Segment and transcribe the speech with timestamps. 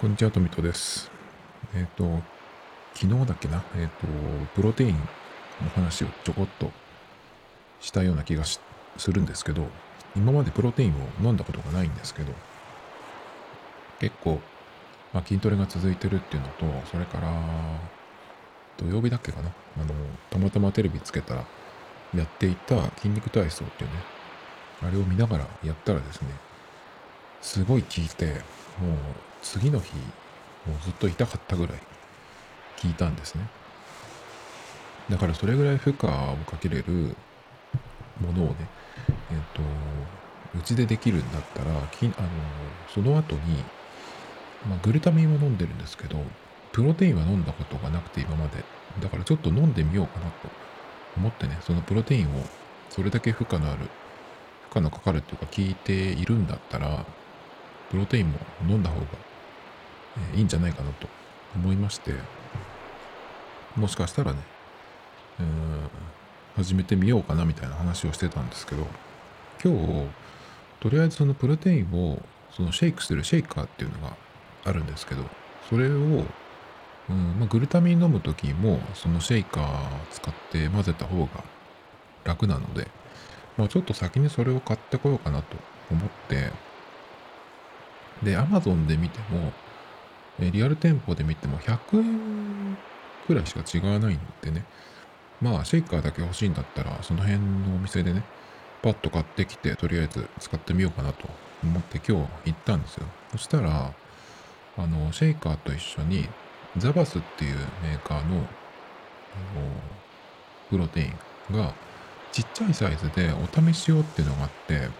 [0.00, 1.10] こんにちは、トミトです。
[1.74, 2.22] えっ、ー、と、
[2.94, 4.06] 昨日だっけな、えっ、ー、と、
[4.54, 4.98] プロテインの
[5.74, 6.70] 話をちょこっと
[7.82, 8.58] したような気がす
[9.12, 9.66] るんですけど、
[10.16, 12.32] 今までプロテインを飲んだことがないんですけど、
[13.98, 14.40] 結構、
[15.12, 17.30] まあ、筋トレが続いてるっていうのと、それから、
[18.78, 19.50] 土曜日だっけかな、
[19.82, 19.92] あの、
[20.30, 21.44] たまたまテレビつけたら、
[22.14, 23.96] やっていた筋肉体操っていうね、
[24.82, 26.28] あれを見ながらやったらですね、
[27.42, 28.24] すごい効いて、
[28.80, 31.78] もう次の日、もうずっと痛かったぐらい
[32.82, 33.48] 効いたんですね。
[35.08, 37.16] だからそれぐらい負荷をかけれる
[38.20, 38.56] ものをね、
[39.30, 39.62] えっ、ー、と、
[40.58, 42.28] うちでできるんだったら、きあの
[42.94, 43.64] その後に、
[44.68, 46.18] まあ、グルタミンを飲んでるんですけど、
[46.72, 48.64] プロテインは飲んだことがなくて今まで。
[49.00, 50.48] だからちょっと飲んでみようかなと
[51.16, 52.42] 思ってね、そのプロテインを
[52.88, 53.88] それだけ負荷のある、
[54.70, 57.04] 負荷のかかるっていうか効いているんだったら、
[57.90, 58.38] プロテインも
[58.68, 59.06] 飲んだ方が
[60.34, 61.08] えいいんじゃないかなと
[61.54, 62.12] 思いまして、
[63.76, 64.38] もしかしたらね、
[65.38, 68.86] えー、始めてみようかなみたいな話をしてたんですけど、
[69.62, 70.06] 今日、
[70.80, 74.16] とりあえずそのプロテインをそのシェイクするシェイカーっていうのが
[74.64, 75.24] あるんですけど、
[75.68, 76.24] それを、うん
[77.38, 79.66] まあ、グルタミン飲む時もそのシェイカー
[80.10, 81.44] 使って混ぜた方が
[82.24, 82.88] 楽なので、
[83.56, 85.56] まあ、ちょっと先にそれを買ってこようかなと
[85.90, 86.50] 思って、
[88.22, 89.52] で、Amazon で見ても、
[90.40, 92.76] えリアル店舗で見ても100円
[93.26, 94.64] くらいしか違わないんでね。
[95.40, 98.22] まあ、シェイカーだけ欲しいんだったら、その辺のお店でね、
[98.82, 101.28] パッと買ってきて、とりあえず使ってみようかなと
[101.62, 103.06] 思って今日行ったんですよ。
[103.32, 103.94] そしたら、
[104.76, 106.28] あの、シェイカーと一緒に、
[106.76, 108.36] ザバスっていうメーカーの、
[109.32, 109.82] あの、
[110.68, 111.04] プロテイ
[111.52, 111.74] ンが、
[112.32, 114.90] ちっちゃいサイズでお試し用っていうのがあって、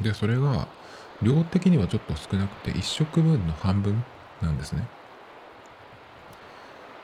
[0.00, 0.68] で、それが、
[1.20, 4.04] 量的にはちょっと少なくて、1食分の半分
[4.42, 4.86] なんですね。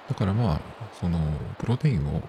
[0.08, 0.60] だからまあ、
[1.00, 1.18] その、
[1.58, 2.20] プロテインを、うん、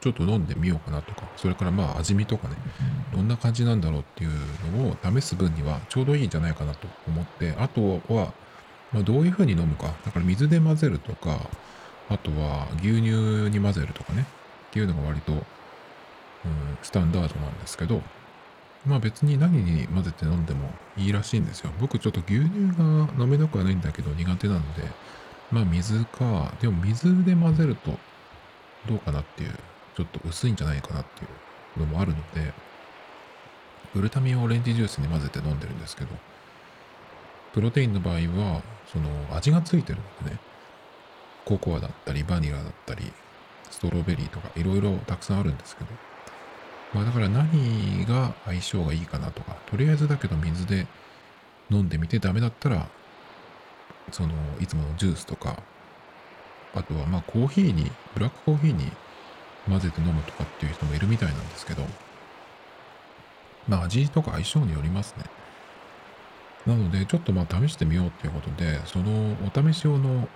[0.00, 2.56] ちょっと飲んでみようかなとか、それからまあ味見とかね、
[3.14, 4.30] どんな感じなんだろうっていう
[4.76, 8.32] のを試す分にはちょうどいいんじゃないかなと思って、あとは、
[8.92, 9.94] まあ、どういうふうに飲むか。
[10.04, 11.48] だから水で混ぜるとか、
[12.08, 13.10] あとは牛乳
[13.50, 14.26] に混ぜるとかね、
[14.68, 15.42] っていうのが割と、うん、
[16.82, 18.02] スタンダードなんですけど、
[18.86, 21.70] まあ別に何に混ぜて飲んでもいいらしいんですよ。
[21.80, 22.84] 僕ちょっと牛乳が
[23.22, 24.82] 飲めなくはないんだけど苦手なので、
[25.50, 27.98] まあ水か、でも水で混ぜると
[28.88, 29.54] どうかなっていう、
[29.96, 31.26] ちょっと薄いんじゃないかなってい
[31.76, 32.52] うのもあるので、
[33.94, 36.10] グルタミンをオレンジジュースに混ぜて飲んでるんですけど、
[37.52, 38.62] プロテインの場合は、
[38.92, 40.40] その味がついてるのでね、
[41.44, 43.12] ココアだったり、バニラだったり、
[43.70, 45.90] ストロベリーとかいろいろたくさんあるんですけど、
[46.92, 50.86] まあだから何が相性がいいかなとか、とりあえずだけど水で
[51.70, 52.88] 飲んでみてダメだったら、
[54.10, 54.30] その、
[54.60, 55.62] いつものジュースとか、
[56.74, 58.90] あとはまあコーヒーに、ブラックコーヒーに
[59.68, 61.84] 混ぜて飲むとかっていう人もいるみたいなんですけど、
[63.68, 65.24] まあ味とか相性によりますね。
[66.66, 70.28] なので、ちょっとまあ試してみようっていうことで、そのお試し用の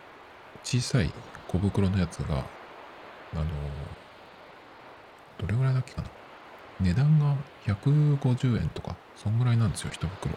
[0.62, 1.12] 小さい
[1.48, 3.44] 小袋のやつが、あの、
[5.38, 6.09] どれぐらいだっけかな？
[6.84, 7.34] 値段が
[7.66, 10.34] 150円とか、そんぐらいなんですよ、1袋。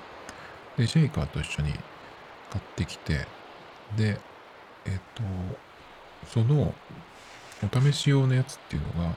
[0.78, 1.74] で、シェイカーと一緒に
[2.52, 3.28] 買ってきて、
[3.98, 4.18] で、
[4.86, 5.24] えっと、
[6.26, 6.74] その、
[7.64, 9.14] お試し用のやつっていうのが、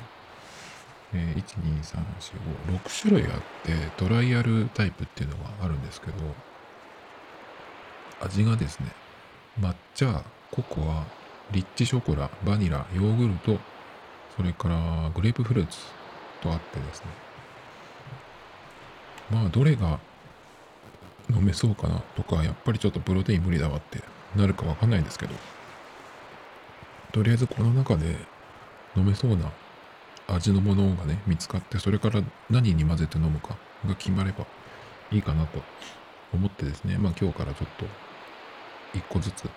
[1.12, 6.14] えー、1、2、3、4、5、6種類あって、トライアルタイプっていうのがあるんですけど、
[8.22, 8.86] 味がですね、
[9.60, 11.04] 抹茶、ココア、
[11.52, 13.60] リッチショコラ、バニラ、ヨーグルト、
[14.36, 15.78] それからグレープフルーツ
[16.42, 17.06] とあってですね。
[19.30, 19.98] まあどれが
[21.30, 24.02] 飲めそうかなとかやっぱりちょっとプロテイン無理だわって
[24.36, 25.34] なるかわかんないんですけど
[27.12, 28.16] とりあえずこの中で
[28.96, 29.50] 飲めそうな
[30.26, 34.46] 味のものがね見つかってそれから何に混ぜて飲むかが決まれば
[35.10, 35.62] いいかなと
[36.32, 36.98] 思ってですね。
[36.98, 37.84] まあ今日からちょっと
[38.94, 39.48] 一個ずつ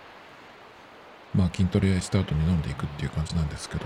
[1.36, 3.86] まあ筋トレした後に飲んでいくっていう感じなんですけど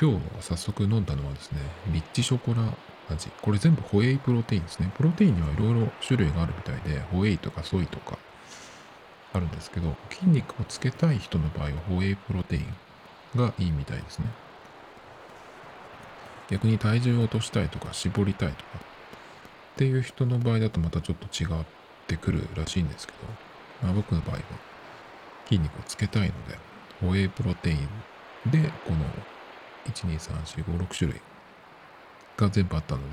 [0.00, 1.60] 今日早速飲んだのはですね、
[1.92, 2.72] リッチショコラ
[3.08, 3.28] 味。
[3.42, 4.90] これ全部ホエイプロテインですね。
[4.96, 8.18] プロテインにはいろいろ種類があるみたいで、ホエイとかソイとか
[9.32, 12.66] あるんですけど、筋肉をつけたい人の場合はホエイプロテイン
[13.36, 14.26] がいいみたいですね。
[16.48, 21.64] 逆に体重を落としたいとか絞りたいとかっていう人の場合だとまたちょっと違っ
[22.06, 23.18] てくるらしいんですけど、
[23.82, 24.42] まあ、僕の場合は
[25.48, 26.58] 筋肉をつけたいので、
[27.00, 29.04] ホエイプロテインでこの
[29.92, 31.20] 1,2,3,4,5,6種類
[32.36, 33.12] が全部あったので、ね、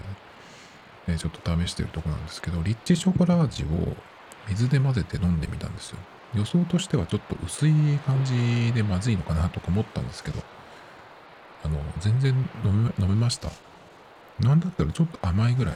[1.09, 3.67] え、ちょっと試してるとこなんですけど、リッチショコラ味を
[4.47, 5.97] 水で混ぜて飲んでみたんですよ。
[6.35, 7.71] 予想としてはちょっと薄い
[8.05, 10.41] 感じでまずいのかなとか思ったんですけど、
[11.63, 12.33] あの、全然
[12.65, 13.49] 飲め飲めました。
[14.39, 15.75] なんだったらちょっと甘いぐらい。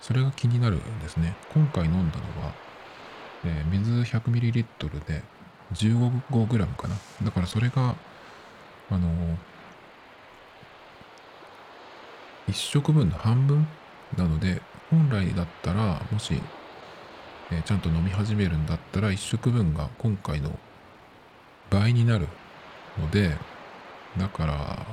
[0.00, 1.34] それが気になるんですね。
[1.54, 2.52] 今回飲んだのは、
[3.44, 5.22] えー、水 100ml で
[5.72, 6.96] 15g かな。
[7.22, 7.94] だからそれが、
[8.90, 9.08] あの、
[12.48, 13.66] 1食分の半分
[14.16, 14.60] なので、
[14.90, 16.40] 本来だったら、もし、
[17.50, 20.58] えー、ちゃんと飲み始めるんだったら、1食分が今回の
[21.70, 22.28] 倍になる
[22.98, 23.36] ので、
[24.18, 24.86] だから、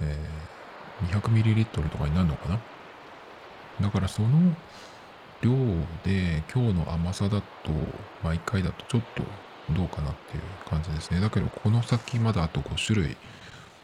[0.00, 2.58] えー、200ml とかになるのかな？
[3.80, 4.28] だからその
[5.40, 5.52] 量
[6.04, 7.46] で今日の甘さだと
[8.22, 9.22] 毎回だとちょっと
[9.72, 11.20] どうかなっていう感じですね。
[11.20, 13.16] だけどこの先まだあと5種類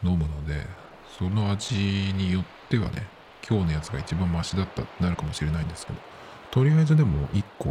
[0.03, 0.65] 飲むので
[1.17, 3.07] その味によってはね
[3.47, 5.99] 今日のやつが一番マシだったってなるかもしれないんですけど
[6.51, 7.69] とりあえずでも1個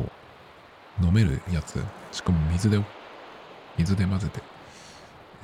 [1.03, 1.83] 飲めるやつ
[2.13, 2.81] しかも水で
[3.77, 4.41] 水で混ぜて、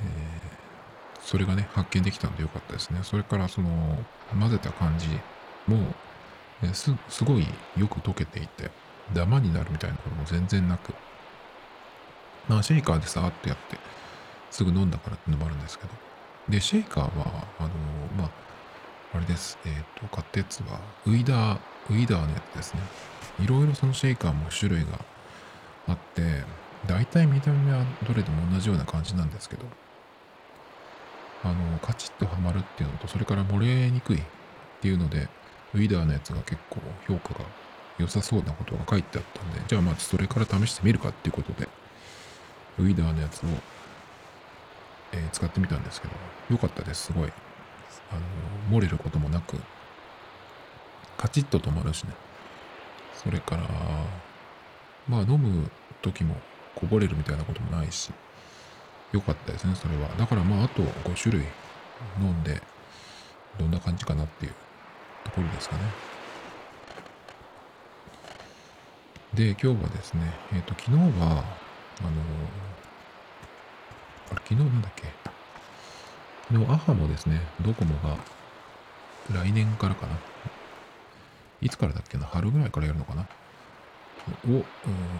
[0.03, 3.01] えー、それがね発見できたんでよかったですね。
[3.03, 3.97] それからその
[4.39, 5.07] 混ぜた感じ
[5.67, 5.77] も
[6.73, 8.71] すすごいよく溶けていて
[9.13, 10.93] ダマになるみたいなことも全然なく
[12.47, 13.77] まあシェイカーでさーっとやって
[14.49, 15.89] すぐ飲んだからってのもあるんですけど
[16.49, 17.69] でシェイカーはあの
[18.17, 18.29] まあ
[19.13, 19.57] あれです。
[19.65, 21.59] えっ、ー、と買ったやつはウイダー
[21.89, 22.81] ウイダーのやつですね。
[23.43, 24.99] いろいろそのシェイカーも種類が
[25.87, 26.43] あって
[26.87, 29.63] 大体見た目はどれでも同じような感じなんですけど
[31.43, 34.21] あのカチッとはまるっていうのとそれから漏れにくいっ
[34.81, 35.27] ていうので
[35.73, 37.45] ウィダーのやつが結構評価が
[38.01, 41.67] 良さそうなことが書いてあったんで、じゃあまずそれから試してみるかっていうことで、
[42.79, 43.49] ウィダーのやつを、
[45.13, 46.13] えー、使ってみたんですけど、
[46.49, 47.31] 良かったです、すごい。
[48.11, 48.15] あ
[48.71, 49.57] の、漏れることもなく、
[51.17, 52.13] カチッと止まるしね。
[53.13, 53.63] それから、
[55.07, 55.69] まあ飲む
[56.01, 56.35] 時も
[56.75, 58.11] こぼれるみたいなこともないし、
[59.11, 60.09] 良かったですね、それは。
[60.17, 61.45] だからまああと5種類
[62.19, 62.61] 飲んで、
[63.59, 64.53] どんな感じかなっていう
[65.25, 65.81] ところですかね。
[69.33, 71.43] で、今日はですね、えっ、ー、と、昨日は、
[71.99, 72.11] あの
[74.31, 75.03] あれ、昨日なんだっけ？
[76.49, 78.17] 昨日、アハもですね、ドコモが
[79.31, 80.17] 来年からかな。
[81.61, 82.25] いつからだっけな？
[82.25, 83.27] 春ぐらいからやるのかな？
[84.49, 84.65] を、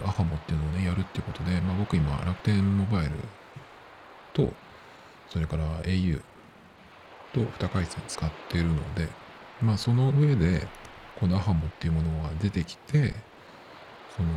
[0.05, 3.11] アハモっていうのをね、やるっていうことで、まあ僕今、楽天モバイル
[4.33, 4.53] と、
[5.29, 6.21] それから au
[7.33, 9.07] と2回線使っているので、
[9.61, 10.67] まあその上で
[11.19, 13.13] このアハモっていうものが出てきて
[14.15, 14.29] その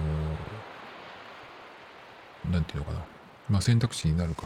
[2.52, 3.13] 何て言うのかな？
[3.48, 4.44] まあ選択肢になるか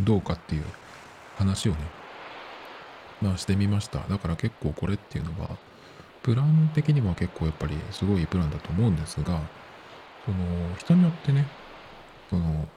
[0.00, 0.64] どうかっていう
[1.36, 1.78] 話をね
[3.20, 4.00] まあしてみました。
[4.08, 5.56] だから結構これっていうのは
[6.22, 9.40] プラン的には結構やっぱりすごいプランだと思うんですが
[10.24, 10.36] その
[10.78, 11.46] 人によってね
[12.30, 12.68] その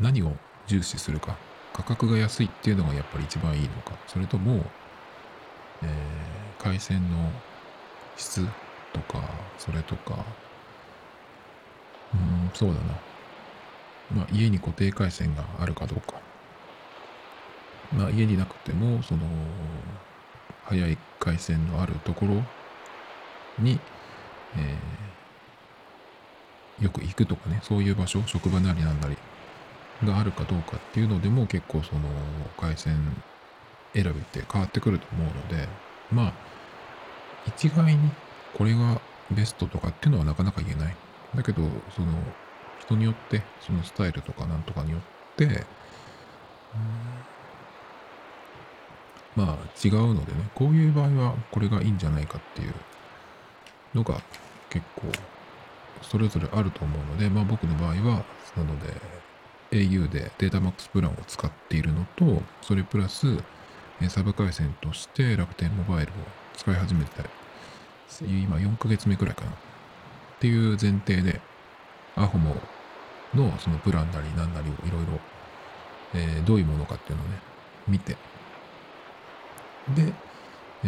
[0.00, 0.32] 何を
[0.66, 1.36] 重視するか
[1.72, 4.64] 価格が安いっていうのがやっぱり一番いいのかそれとも
[5.82, 7.30] えー、回線の
[8.16, 8.44] 質
[8.92, 9.22] とか
[9.58, 10.24] それとか
[12.14, 12.94] うんそうだな。
[14.14, 16.20] まあ家に固定回線があるかどうか
[17.96, 19.20] まあ家になくてもその
[20.64, 22.42] 速い回線のあるところ
[23.58, 23.78] に、
[24.56, 29.16] えー、よく行くとかねそういう場所職場なりなんなり
[30.04, 32.02] があるかどうかっていうのでも結構その
[32.58, 32.96] 回線
[33.94, 35.68] 選びって変わってくると思うので、
[36.12, 36.32] まあ、
[37.46, 38.10] 一概に
[38.56, 40.96] これがベストとかっていうのはなかなか言えない。
[41.34, 41.62] だけど、
[41.94, 42.12] その、
[42.80, 45.00] 人によって、そのスタイルとかなんとかによっ
[45.36, 45.64] て、
[49.36, 52.74] まあ違うのでね、こういう場合はこれがいいんじゃないかっていう
[53.94, 54.20] のが
[54.70, 55.12] 結構
[56.02, 58.24] それぞれあると思うので、まあ僕の場合は、
[58.56, 58.92] なので
[59.70, 63.26] au でデータマックスプランを使っているのと、それプラス
[64.08, 66.14] サブ回線として楽天モバイルを
[66.56, 67.24] 使い始めて、
[68.22, 69.50] 今4ヶ月目くらいかな。
[69.50, 69.54] っ
[70.40, 71.40] ていう前提で、
[72.18, 72.56] アホモ
[73.34, 75.20] のそのプランなり何なりをいろいろ、
[76.14, 77.38] えー、どういうものかっていうのをね、
[77.86, 78.16] 見て、
[79.94, 80.12] で、
[80.84, 80.86] え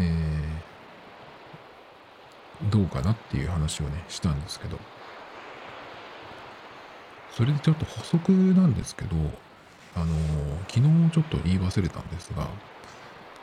[2.64, 4.78] ー、どうかなっていう話をね、したんですけど、
[7.32, 9.16] それでちょっと補足なんですけど、
[9.94, 10.10] あのー、
[10.68, 12.48] 昨日ちょっと言い忘れたんですが、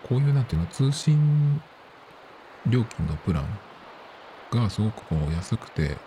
[0.07, 1.61] こういうなんていうの、通信
[2.67, 3.45] 料金のプラン
[4.51, 5.97] がすごくこう安くて、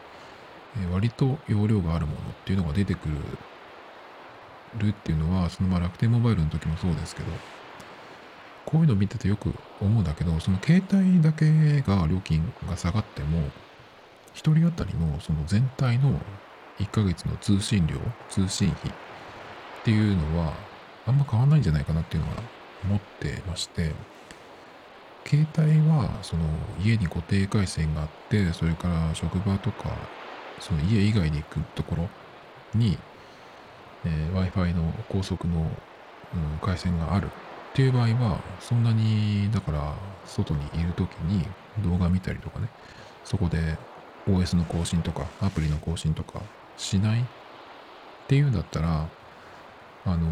[0.78, 3.08] え割と容量があるものっていうのが出てく
[4.78, 7.32] るっていうのは、そのまあ楽天モバイルの時もそうですけど、
[8.66, 13.48] こういうのを見ててよく思うんだけど、その携帯だけが料金が下がっても、
[14.34, 16.20] 1人当たりのその全体の
[16.78, 17.96] 1ヶ月の通信料、
[18.28, 18.94] 通信費っ
[19.84, 20.52] ていうのは
[21.06, 22.36] あんま変わんないんじゃないかなっていうのは
[22.84, 23.92] 思ってまして、
[25.26, 26.44] 携帯はその
[26.82, 29.90] 家に固定回線があって、それから職場とか、
[30.60, 32.08] その家以外に行くところ
[32.74, 32.98] に、
[34.04, 37.30] えー、Wi-Fi の高速の、うん、回線があるっ
[37.74, 39.94] ていう場合は、そんなに、だから、
[40.26, 41.44] 外にいる時に
[41.84, 42.68] 動画見たりとかね、
[43.24, 43.76] そこで
[44.26, 46.40] OS の更新とか、アプリの更新とか
[46.76, 47.24] しないっ
[48.28, 49.08] ていうんだったら、
[50.04, 50.30] あのー、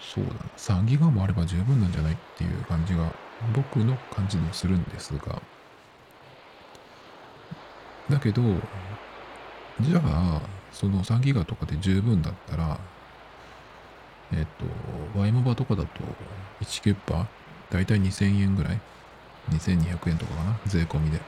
[0.00, 3.10] そうだな、3ギガもあれば十分なんじゃないっていう感じが、
[3.54, 5.40] 僕の感じもするんですが、
[8.10, 8.42] だけど、
[9.80, 10.40] じゃあ、
[10.72, 12.78] その3ギガとかで十分だったら、
[14.32, 14.46] えっ
[15.14, 15.88] と、ワイモバとかだと
[16.62, 17.26] 1キュッパ
[17.70, 18.80] だいたい2000円ぐらい
[19.50, 21.20] ?2200 円とかかな税込みで。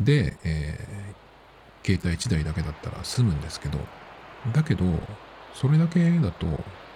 [0.00, 3.78] で、えー、携帯1台だけだったら済むんですけど、
[4.52, 4.84] だけど、
[5.54, 6.46] それだけだと、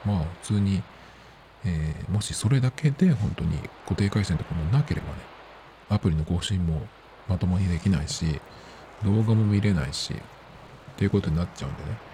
[0.05, 0.83] まあ普通に、
[1.65, 5.15] えー、もしそれだけで本当に固定回線とかもなければね、
[5.89, 6.87] アプリの更新も
[7.29, 8.41] まともにできないし、
[9.05, 10.17] 動画も見れないし、っ
[10.97, 12.13] ていうことになっちゃうんでね。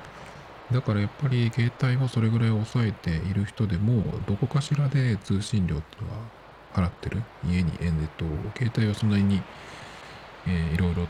[0.72, 6.18] だからやっぱり携帯をそれぐらい抑えている人でも、どこかしらで通信料っていうのは
[6.74, 7.22] 払ってる。
[7.48, 8.24] 家に、えっと、
[8.56, 9.42] 携帯はそんなに、
[10.46, 11.08] えー、いろいろ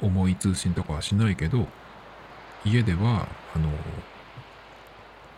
[0.00, 1.66] 重い通信とかはしないけど、
[2.64, 3.70] 家では、あの、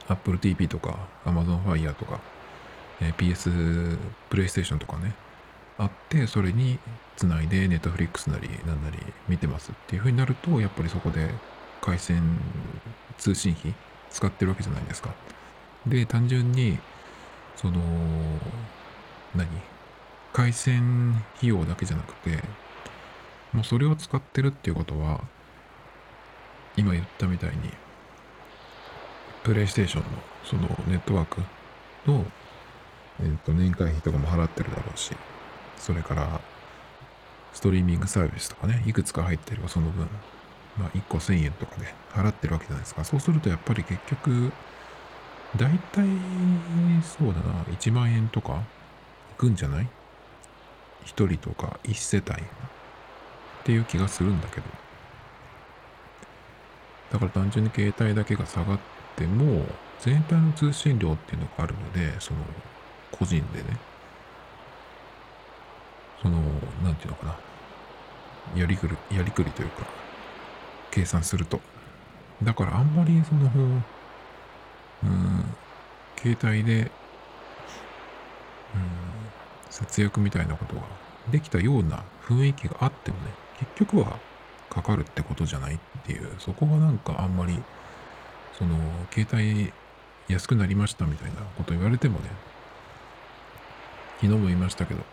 [0.08, 2.20] Apple TV とか Amazon Fire とか、
[3.00, 3.98] えー、PS、
[4.30, 5.14] PlayStation とかね、
[5.78, 6.78] あって、それに
[7.16, 11.30] つないで Netflix なりなんなり見てますっていう風になると、やっぱりそこで
[11.82, 12.22] 回線
[13.18, 13.74] 通信費
[14.10, 15.10] 使ってるわけじゃないですか。
[15.86, 16.78] で、単純に、
[17.56, 17.80] その、
[19.34, 19.46] 何？
[20.32, 22.42] 回線費用だけじゃなくて、
[23.52, 25.20] もうそれを使ってるっていうことは、
[26.76, 27.70] 今言ったみたいに、
[29.44, 30.08] プレイステーションの
[30.44, 31.40] そのネットワーク
[32.06, 32.24] の、
[33.20, 35.16] えっと、年会費とかも払ってるだろうし、
[35.76, 36.40] それから、
[37.52, 40.06] ストリーミングサービスとかね、いくつか入ってればその分、
[40.78, 43.04] まあ1個1000円とかで払ってるわけじゃないですか。
[43.04, 44.52] そうするとやっぱり結局、
[45.56, 46.06] 大体、
[47.02, 48.62] そうだな、1万円とか
[49.32, 49.88] いくんじゃない
[51.04, 52.44] ?1 人とか1世帯っ
[53.64, 54.66] ていう気がするんだけど。
[57.10, 58.80] だから単純に携帯だけが下がっ
[59.14, 59.64] ても、
[59.98, 62.40] 全体の通信量っていうのがあるので、その、
[63.10, 63.78] 個人でね、
[66.22, 66.40] その、
[66.82, 69.84] なんていうのかな、やりくり、やりくりというか、
[70.90, 71.60] 計算すると。
[72.42, 73.50] だからあんまりその、
[75.04, 75.44] うん、
[76.16, 76.90] 携帯で、うん、
[79.70, 80.82] 節約みたいなことが
[81.30, 84.18] できたような雰囲気があってもね、結局は
[84.70, 87.62] かかるってことじゃないっていう、そこがなんかあんまり、
[88.58, 88.76] その、
[89.12, 89.72] 携帯
[90.28, 92.30] 安くなりましたみたいなこと言われてもね、
[94.20, 95.04] 昨日も言いましたけど、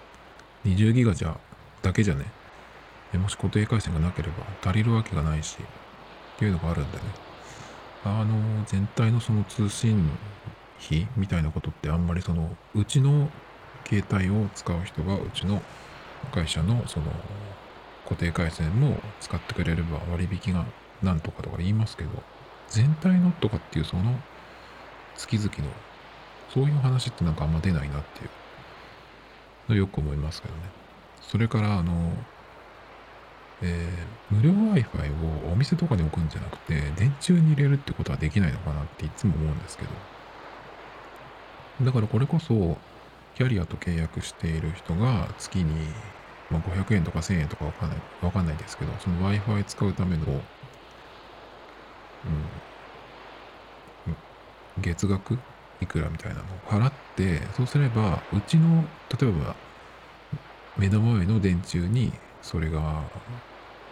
[0.66, 1.38] 20ギガじゃ、
[1.82, 2.26] だけじゃね、
[3.14, 5.58] もし固定回線がなければ足りるわけがないし、
[6.36, 7.04] っていうのがあるんでね。
[8.06, 10.10] あの、全体のその通信
[10.86, 13.30] 費みたいなことってあんまりその、うちの
[13.88, 15.62] 携帯を使う人がうちの
[16.32, 17.08] 会社のその
[18.06, 20.66] 固定回線も使ってくれれば割引が
[21.02, 22.10] なんとかとか言いますけど、
[22.70, 24.20] 全体のとかっていうその
[25.16, 25.54] 月々の
[26.54, 28.30] そういう話ってなんかあんま出ないなっていう
[29.70, 30.62] よく思いますけどね。
[31.22, 32.12] それからあの、
[33.62, 39.90] えー、無料 Wi-Fi をお店とかに置くんじゃなくて電柱に入れるってことはできないのかなっていつも思うんですけど。
[41.86, 42.78] だからこれこそ
[43.36, 45.88] キャリアと契約している人が月に
[46.54, 50.30] まあ、500円とか1000円とかわかんない、わかんないですけど、その Wi-Fi 使うための、う
[54.12, 54.16] ん、
[54.78, 55.40] 月額
[55.82, 58.84] いくらみたいなのを払って、そうすれば、うちの、
[59.20, 59.56] 例えば、
[60.78, 62.12] 目の前の電柱に、
[62.42, 63.04] それが、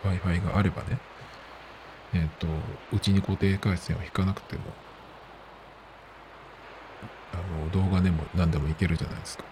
[0.04, 0.98] Wi-Fi があればね、
[2.14, 2.48] えっ、ー、と、
[2.94, 4.64] うちに固定回線を引かなくても、
[7.34, 9.44] あの、動画でも何でもいけるじゃないですか。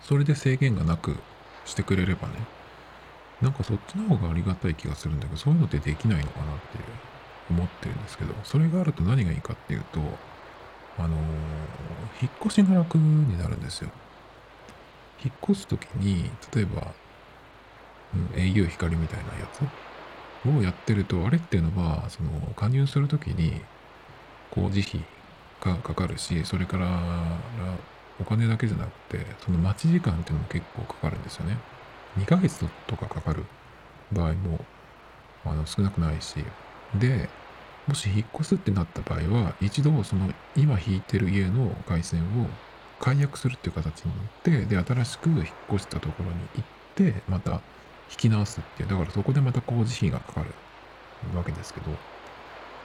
[0.00, 1.16] それで制限がなく
[1.64, 2.34] してくれればね、
[3.40, 6.84] なんかそっちの方がありがたい気がするんだけど、そういうのってできないのかなっていう
[7.50, 10.00] 思ってるんですけど、それがあると何がいいかっていうと、
[10.98, 11.16] あの、
[12.20, 13.90] 引っ越しが楽になるんですよ。
[15.24, 16.92] 引っ越すときに、例えば、
[18.14, 23.60] うん、au 光みたいなやつをやってると、あれっていうのは、その、加入するときに、
[24.50, 25.04] 工事費
[25.60, 27.38] がかかるし、それから、
[28.20, 31.56] お金だけじゃなくて、その待ち時間っていうのも結構かかるんですよね。
[32.18, 33.44] 2ヶ月とかかかる
[34.12, 34.64] 場合も
[35.44, 36.44] あの少なくないし、
[36.94, 37.28] で、
[37.88, 42.46] もし引っ越すってなった場合は、一度その今引いてる家の回線を
[43.00, 46.64] 解約するっていう形になって、で、新しく引っ越したところに行っ
[46.94, 47.62] て、また
[48.10, 50.50] 引き直すっていう、だからそこでまた工事費がかかる
[51.34, 51.86] わけですけど、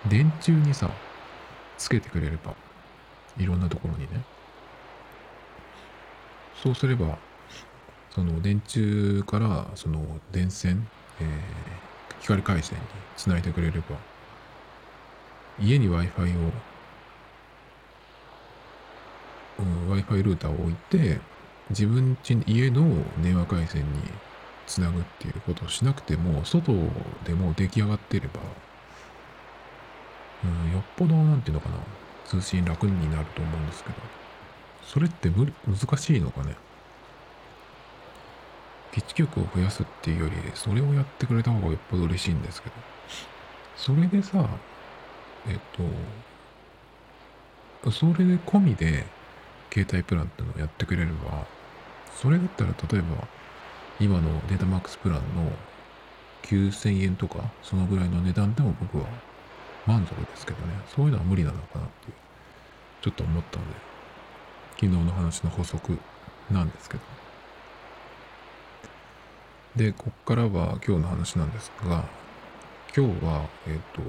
[0.10, 0.90] 電柱にさ、
[1.78, 2.56] つけてくれれば、
[3.38, 4.24] いろんなところにね。
[6.62, 7.18] そうすれば、
[8.12, 10.88] その電柱からその電線、
[11.20, 12.86] えー、光回線に
[13.18, 13.98] つないでくれれば、
[15.60, 16.52] 家に Wi-Fi を、
[19.60, 21.20] うん、Wi-Fi ルーターを置いて、
[21.70, 22.88] 自分家家の
[23.24, 24.02] 電話回線に
[24.68, 26.74] つなぐっていうことをしなくても、外
[27.26, 28.40] でも出来上がっていれば、
[30.44, 31.76] うん、よっぽど、なんていうのかな、
[32.26, 33.96] 通信楽になると思うんですけど、
[34.84, 36.56] それって無難しいのかね？
[38.92, 42.76] 基地局を増やすっていうより、それをやってくれた方がよっぽど嬉しいんですけど、
[43.76, 44.48] それでさ、
[45.48, 45.60] えっ
[47.84, 49.06] と、それで込みで、
[49.72, 51.46] 携帯プランっていうのをやってくれれば、
[52.16, 53.28] それだったら例えば、
[54.00, 55.52] 今のデータマックスプランの
[56.44, 59.06] 9000円とか、そのぐらいの値段でも僕は
[59.86, 62.14] 満足ですけどね、そういうのは無理なのかなっていう、
[63.02, 63.76] ちょっと思ったので、
[64.76, 65.98] 昨日の話の補足
[66.52, 67.04] なんですけど。
[69.76, 72.06] で、こっからは今日の話なんですが、
[72.96, 74.02] 今日は、えっ、ー、と、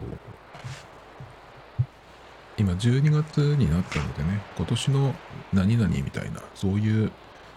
[2.56, 5.14] 今12月になったのでね、今年の
[5.52, 7.10] 何々みたいな、そういう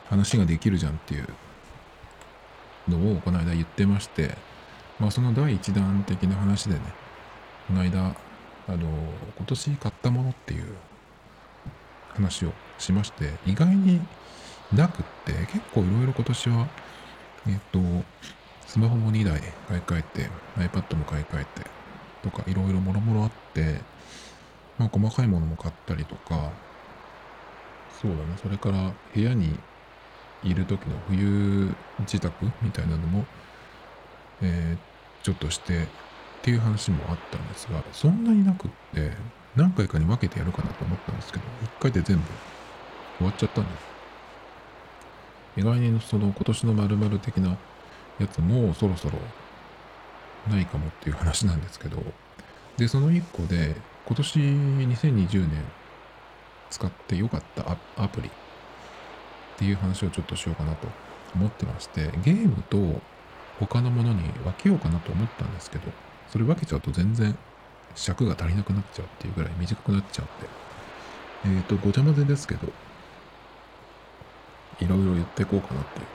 [0.09, 1.27] 話ができるじゃんっていう
[2.87, 4.35] のをこの間言ってまして、
[4.99, 6.81] まあその第一弾的な話でね、
[7.67, 8.15] この間、
[8.67, 8.77] あの、
[9.37, 10.65] 今年買ったものっていう
[12.15, 14.01] 話をしまして、意外に
[14.73, 16.67] なくって、結構いろいろ今年は、
[17.47, 17.79] えっと、
[18.65, 21.69] スマホも2台買い替えて、iPad も買い替えて、
[22.23, 23.81] とかいろいろもろもろあって、
[24.77, 26.51] まあ細かいものも買ったりとか、
[28.01, 29.57] そうだね、それから部屋に
[30.43, 33.25] いる時の冬自宅みたいなのも、
[34.41, 35.85] えー、ちょっとしてっ
[36.43, 39.11] ていう話もあったんですが、そんなになくって、
[39.55, 41.43] 何回かに分けてやるかなと思ったんですけど、
[41.79, 42.23] 1回で全部
[43.17, 43.97] 終わっちゃったんです。
[45.57, 47.57] 意外にその今年の〇〇的な
[48.19, 49.17] やつもそろそろ
[50.49, 52.03] ないかもっていう話なんですけど、
[52.77, 53.75] で、その1個で、
[54.07, 55.65] 今年2020年
[56.69, 58.31] 使ってよかったアプリっ
[59.57, 60.87] ていう話をちょっとしようかなと
[61.35, 63.01] 思ってまして、ゲームと
[63.59, 65.91] 他のものに分けようかなと思ったんですけど、
[66.29, 67.37] それ分けちゃうと全然
[67.95, 70.23] 尺が足りなくなっちゃうっていうぐらい短くなっちゃ
[71.43, 72.67] うんで、えっ、ー、と、ごちゃ混ぜですけど、
[74.79, 76.05] いろいろ言っていこうかなっていう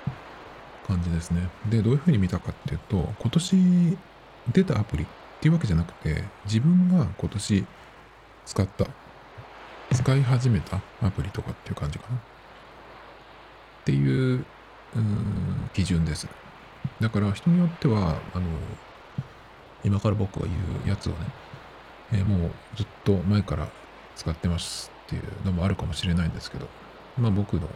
[0.86, 1.48] 感じですね。
[1.68, 3.98] で、どういうふうに見たかっていうと、今年
[4.52, 5.06] 出たアプリっ
[5.40, 7.66] ていうわけじゃなくて、自分が今年
[8.46, 8.86] 使った、
[9.94, 12.16] 使い始めたアプリとかっていう感じかな。
[12.16, 12.20] っ
[13.84, 14.44] ていう、
[14.96, 16.28] うん、基準です。
[17.00, 18.46] だから人によっては、あの、
[19.84, 20.54] 今から僕が言
[20.86, 21.18] うやつをね、
[22.12, 23.68] えー、もうずっと前から
[24.14, 26.68] 使ってますっていうのもあるかもしれないんですけど、
[27.18, 27.68] まあ僕の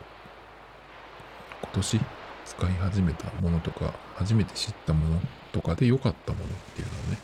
[1.63, 2.01] 今年
[2.45, 5.21] 使い始めたものとか、初めて知ったもの
[5.53, 7.19] とかで良かったものっていうのをね、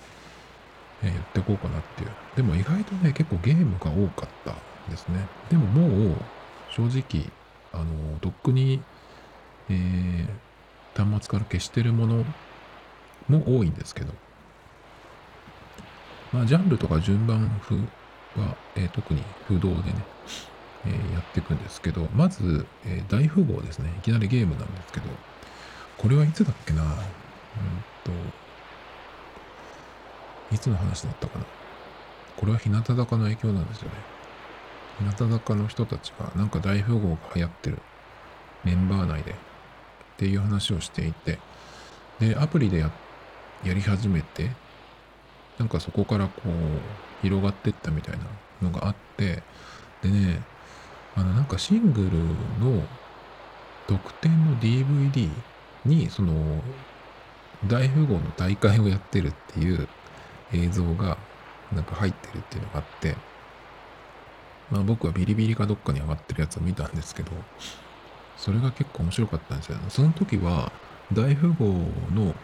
[1.02, 2.10] え、言っていこうかなっていう。
[2.36, 4.54] でも意外とね、結構ゲームが多かった
[4.90, 5.26] ですね。
[5.50, 6.16] でももう、
[6.70, 7.30] 正直、
[7.72, 8.82] あの、とっくに、
[9.68, 12.24] えー、端末から消してるもの
[13.28, 14.12] も多いんですけど、
[16.32, 17.76] まあ、ジャンルとか順番風
[18.40, 19.82] は、えー、特に不動でね、
[20.86, 23.92] えー、やっていくんですけど、まず、えー、大富豪ですね。
[23.98, 25.06] いきなりゲームなんですけど、
[25.98, 26.88] これはいつだっけなうん
[28.04, 28.10] と、
[30.52, 31.44] いつの話だったかな？
[32.36, 33.94] これは日向坂の影響なんですよね。
[34.98, 37.78] 日向坂の人たちがなんか大富豪が流行ってる。
[38.64, 39.32] メンバー内で。
[39.32, 39.34] っ
[40.18, 41.38] ていう話をしていて、
[42.20, 42.92] で、アプリでや
[43.64, 44.50] やり始めて、
[45.58, 46.50] なんかそこからこう
[47.22, 48.24] 広がってったみたいな
[48.60, 49.42] のがあって、
[50.02, 50.42] でね、
[51.16, 52.08] あのなんかシングル
[52.64, 52.82] の
[53.88, 55.28] 特典の DVD
[55.86, 56.62] にその
[57.66, 59.88] 大富豪の大会をやってるっていう
[60.52, 61.16] 映像が
[61.72, 63.16] なんか入ってるっていうのがあって、
[64.70, 67.30] まあ僕はビリビリかどっかに上がってるやつを見たんですけど、
[68.36, 69.78] それが結構面白かったんですよ。
[69.88, 70.72] その時は
[71.12, 71.66] 大富豪
[72.14, 72.34] の、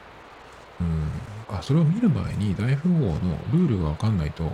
[0.81, 1.11] うん、
[1.49, 4.51] あ、それを見る前に大富豪のルールがわかんないと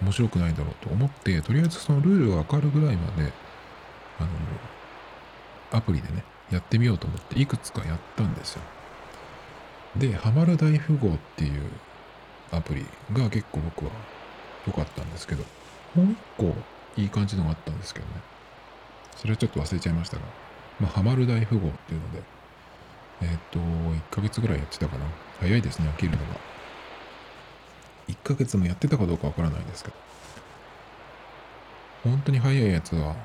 [0.00, 3.32] 面白くないだろうと思って、とりあえずそのルールがわかるぐらいまで、
[4.18, 4.28] あの、
[5.72, 8.62] アプリでね、やってみようと思っていくつかやったんですよ。
[9.96, 11.70] で、ハマる大富豪っていう
[12.52, 13.90] アプリが結構僕は
[14.66, 15.44] 良かったんですけど、
[15.94, 16.54] もう一個
[16.96, 18.12] いい感じのがあったんですけどね。
[19.16, 20.22] それはちょっと忘れちゃいましたが、
[20.80, 22.22] まあ、ハマる大富豪っていうので、
[23.22, 25.04] えっ、と、1ヶ月ぐらいやってたかな。
[25.40, 26.22] 早いですね、飽きるのが。
[28.08, 29.96] 1ヶ月もやってたかどうかわからないですけど。
[32.04, 33.16] 本当に早いやつは、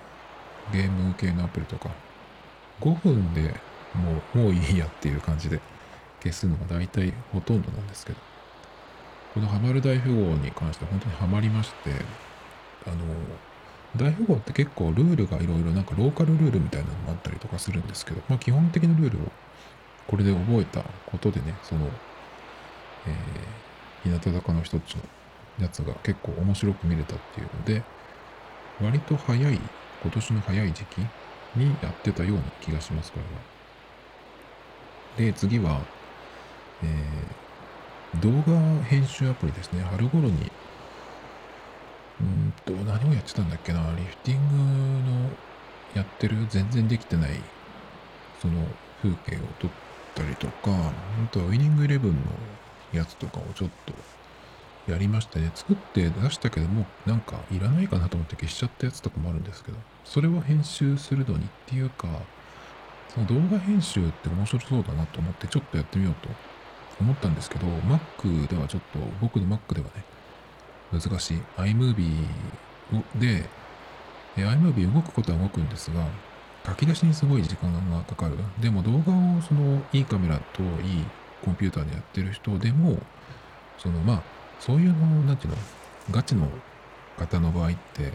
[0.72, 1.90] ゲーム系のアプリとか、
[2.80, 3.54] 5分で
[3.94, 5.60] もう、もういいやっていう感じで
[6.24, 8.20] 消すのが大体ほとんどなんですけど、
[9.34, 11.92] このハマる大富豪に関して本当にハマりまして、
[12.86, 12.98] あの、
[13.96, 19.32] 大富豪って結構ルールがいろいろなんかローカルルールみたいなのもあったりとかするんですけど、まあ基本的なルールを
[20.08, 21.88] これで覚えたことでね、その、
[23.08, 25.02] えー、日向坂の一つの
[25.60, 27.84] やつが結構面白く見れたっていうので、
[28.80, 29.60] 割と早い、
[30.02, 30.98] 今年の早い時期
[31.56, 33.32] にやってたような気がします、これは。
[35.18, 35.82] で、次は、
[36.84, 37.36] えー、
[38.20, 39.82] 動画編集アプリですね。
[39.84, 40.52] 春頃に、
[42.20, 45.30] うんと、何をやってたんだっけな、リフティングの
[45.96, 47.32] やってる、全然できてない、
[48.42, 48.68] その
[49.02, 49.72] 風景を撮っ
[50.14, 52.18] たりとか、あとはウィニングイレブンの
[52.92, 53.94] やつとかをちょっと
[54.92, 55.50] やりましたね。
[55.56, 62.08] 作って出したけども、なんかいらないかなと思って消しちゃったやつとかもあるんですけど、それを編集するのにっていうか、
[63.08, 66.30] その動画編集って面白そうだなと思ってちょっとやってみようと
[67.02, 70.04] 思ったんですけど、Mac ではちょっと、僕の Mac ではね、
[70.92, 71.42] 難しい。
[71.58, 72.26] iMovie
[73.20, 73.46] で、
[74.38, 76.06] iMovie 動くことは動くんですが、
[76.66, 78.38] 書き出しにすごい時間がかかる。
[78.60, 81.06] でも動画をそのいいカメラといい
[81.44, 83.00] コンピューターでやってる人でも、
[83.78, 84.24] そのまあ、
[84.60, 85.58] そういうの、なんていうの、
[86.12, 86.48] ガチの
[87.18, 88.14] 方の場合って、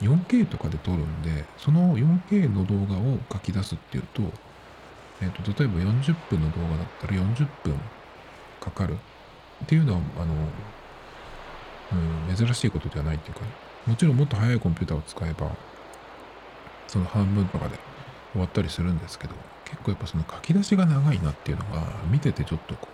[0.00, 4.22] 4K とかで撮るんで、その 4K の動画を書き出すっていうと、
[5.22, 7.74] えっ、ー、と、例えば40分の動画だったら40分
[8.64, 8.94] かかる
[9.64, 10.34] っていうのは、あの、
[12.28, 13.46] うん、珍しいことではないっていうか、ね
[13.86, 15.50] もちろんもっと速いコンピューターを使えば、
[16.88, 17.78] その半分とかで
[18.32, 22.88] 終わったりするんですけど、結構やっぱその書き出しが長いなっていうのが、見ててちょっとこ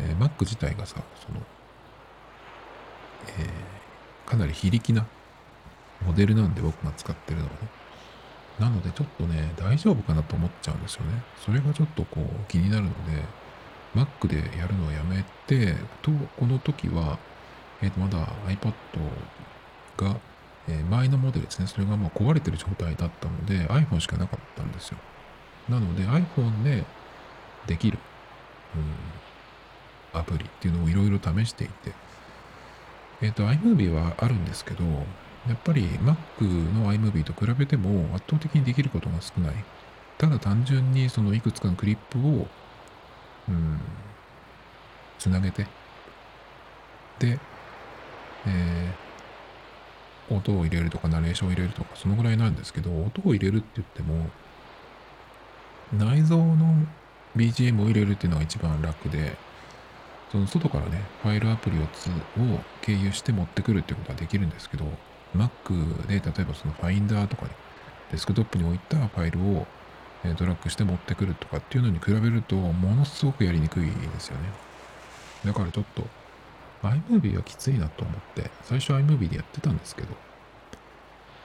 [0.00, 1.40] う、えー、Mac 自体がさ、その、
[3.38, 5.06] えー、かなり非力な
[6.06, 7.56] モデルなんで僕が使ってるのはね。
[8.58, 11.22] なのでちょっとね、大丈夫かなと思っちゃうんですよね。
[11.44, 13.22] それがちょっとこう気になるので、
[13.94, 17.18] Mac でやるのをやめて、と、この時は、
[17.82, 18.72] えっ、ー、と、まだ iPad
[19.96, 20.16] が
[20.68, 24.98] えー、前のモデルですね、それがもう壊れてる状態だったので、iPhone しかなかったんですよ。
[25.68, 26.84] なので iPhone で
[27.66, 27.98] できる、
[30.14, 31.92] うん、アプリっていうのをいろいろ試していて、
[33.22, 34.84] えっ、ー、と、iMovie はあるんですけど、
[35.48, 39.54] やっぱり Mac の iMovie と比べても圧倒的にできることが少ない。
[40.18, 42.46] ただ単純にそのいくつかのクリップを、
[43.48, 43.80] うん、
[45.18, 45.66] つなげて、
[47.18, 47.38] で、
[48.46, 49.08] えー
[50.30, 54.30] 音を入れるとかナレーションを入れるとかそのぐらいなんですけど音を入れるって言っても
[55.96, 56.86] 内蔵の
[57.36, 59.36] BGM を入れるっていうのが一番楽で
[60.30, 62.12] その外からねファイルアプリをつを
[62.82, 64.84] 経由して持ってくるっていうことはできるんですけど
[65.34, 67.50] Mac で例えばその Finder とかね
[68.12, 69.66] デスクトップに置いたファイルを
[70.34, 74.48] ドラッグして持ってくるとかっていうのに比べるとものすごくやりにくいですよね。
[75.44, 76.04] だからちょっと
[76.82, 80.08] iMovie はきついなと思って、最初 iMovie でやってたんですけど、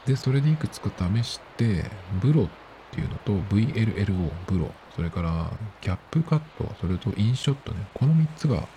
[0.06, 1.86] で、それでいくつか試して、
[2.22, 2.48] ブロっ
[2.91, 5.50] ていうのと VLLO、ブロ、それから
[5.82, 8.67] キャップカット、それとインショットね、この3つが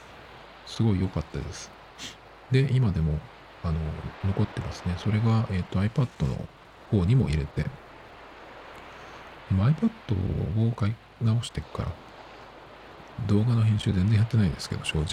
[0.66, 1.70] すごい良かったです。
[2.50, 3.18] で、今でも、
[3.64, 3.78] あの、
[4.24, 4.94] 残ってますね。
[4.98, 6.48] それが、えっ、ー、と、iPad の
[6.90, 7.66] 方にも入れて、
[9.52, 11.92] iPad を買い直してから、
[13.26, 15.06] 動画の編集全然やってないですけど、正直。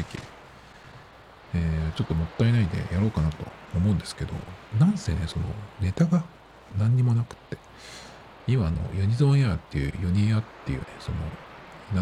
[1.55, 3.37] えー、ちょっともったいないでやろうかなと
[3.75, 4.33] 思うんですけど、
[4.79, 5.45] なんせね、その
[5.81, 6.23] ネタが
[6.77, 7.57] 何にもなくって、
[8.47, 11.17] 今あのユニゾンエアっていう、ユニエアっていうね、その、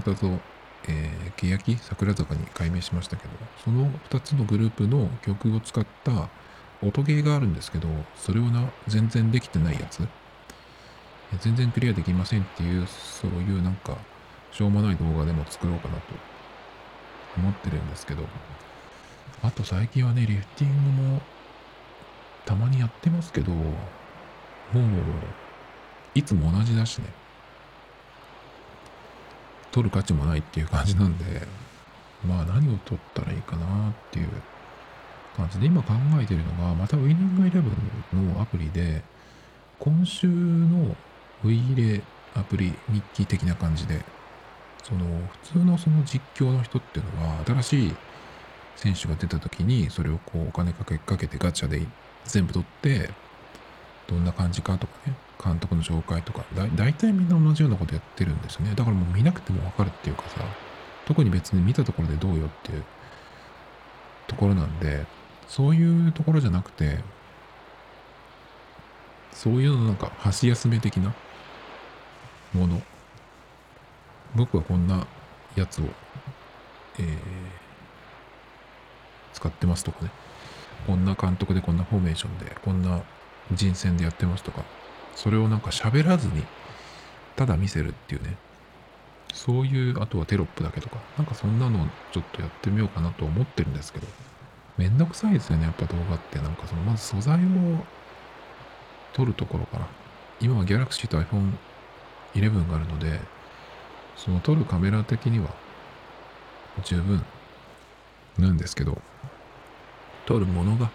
[0.02, 0.40] 日向と、
[0.88, 3.30] えー、欅桜坂に改名しましたけど、
[3.64, 6.30] その2つのグループの曲を使った
[6.82, 10.08] 音ゲーがあるんですけど、それをな、全然できてないやつ、
[11.40, 13.98] 全然クリアできませんっていう、そういうなんか、
[14.52, 16.02] しょうもない動画でも作ろうかなと
[17.38, 18.24] 思ってるんですけど、
[19.44, 21.22] あと最近はね、リフティングも
[22.46, 23.74] たまにやってますけど、もう、
[26.14, 27.06] いつも同じだしね。
[29.72, 31.48] 取る価値もないっていう感じなんで、
[32.28, 34.30] まあ何を取ったらいいかなっていう
[35.38, 37.70] 感じで、今考えてるのが、またウィニングイレブ
[38.18, 39.02] ンのアプリで、
[39.80, 40.96] 今週の
[41.44, 42.04] ウィーレ
[42.36, 44.04] アプリ日記的な感じで、
[44.84, 45.06] その
[45.44, 47.96] 普通のその実況の人っていうのは、新しい
[48.76, 51.86] 選手が出た時に、それをこうお金かけかけてガチャで
[52.26, 53.10] 全部取って、
[54.08, 58.74] どんな感じかとかね、監督の紹介とか、だ大体みんな同じようなことやってるんですね。
[58.76, 60.44] だからもう見なくてもわかるっていうかさ、
[61.06, 62.84] 特に別に見たところでどうよっていう
[64.28, 65.06] ところなんで、
[65.48, 67.00] そういうところじゃなくて、
[69.32, 71.14] そういうのなんか箸休め的な
[72.54, 72.82] もの。
[74.36, 75.06] 僕はこんな
[75.56, 75.86] やつを、
[77.00, 77.16] えー、
[79.34, 80.12] 使ってますとかね。
[80.88, 83.02] こんな監督でこんなフォーメーションで、こんな
[83.52, 84.64] 人選でやってますとか、
[85.16, 86.44] それをなんか喋らずに、
[87.36, 88.38] ただ見せるっていうね。
[89.34, 94.08] そういう、あとはテロップだけとか、なんかそんなのをちょっとやってみようかなと思ってるんですけど、
[94.78, 96.40] めんどくさいですよね、やっぱ動画って。
[96.40, 97.40] なんかその、まず素材を
[99.14, 99.88] 撮るところから。
[100.40, 101.54] 今は Galaxy と iPhone
[102.36, 103.20] 11があるので、
[104.16, 105.50] その撮るカメラ的には
[106.84, 107.24] 十分
[108.38, 109.02] なんですけど、
[110.26, 110.90] 撮るものが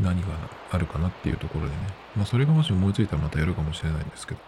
[0.00, 0.28] 何が
[0.70, 1.76] あるかなっていうところでね。
[2.16, 4.40] まあそれがもし思いついたらまたやるかもしれないんですけど。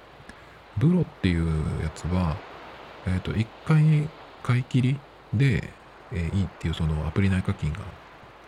[0.78, 1.46] ブロっていう
[1.82, 2.36] やつは、
[3.06, 4.08] えっ、ー、と、一回
[4.42, 4.98] 買い切り
[5.32, 5.70] で、
[6.12, 7.78] えー、いいっていうそのアプリ内課金が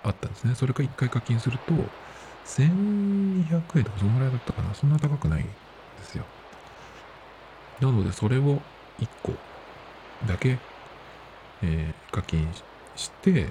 [0.04, 0.54] あったんですね。
[0.54, 1.72] それか一回課金すると、
[2.44, 4.74] 1200円とかそのぐらいだったかな。
[4.74, 5.50] そんな高くないんで
[6.02, 6.24] すよ。
[7.80, 8.60] なので、それを
[9.00, 9.32] 1個
[10.26, 10.58] だけ、
[11.62, 12.48] えー、課金
[12.96, 13.48] して、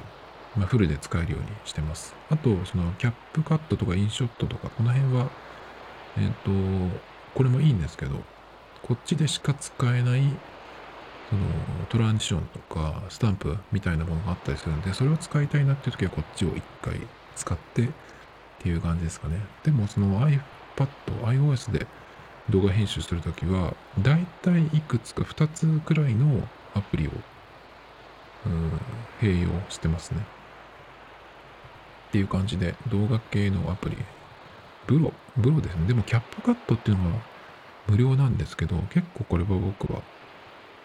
[0.55, 2.15] まあ、フルで使えるようにしてます。
[2.29, 5.29] あと、そのキャップカットとかインショットとか、この辺は、
[6.17, 6.99] えっ、ー、と、
[7.35, 8.15] これもいいんですけど、
[8.81, 10.23] こっちでしか使えない、
[11.29, 11.41] その
[11.89, 16.99] トランジションとかスタンプみたいなものがあったりするんで、それを使いたいなっていう時はこっちを一回
[17.35, 17.89] 使ってっ
[18.59, 19.39] ていう感じですかね。
[19.63, 20.39] でもその iPad、
[21.23, 21.85] iOS で
[22.49, 27.11] 動画編集するときは、だいたいいくつか2つくらいのアプリを、
[28.45, 28.71] うん、
[29.19, 30.21] 併用してますね。
[32.09, 33.97] っていう感じで、動画系のアプリ、
[34.87, 35.87] ブロ、ブロですね。
[35.87, 37.21] でもキャップカットっていうのは
[37.87, 40.01] 無料なんですけど、結構これは僕は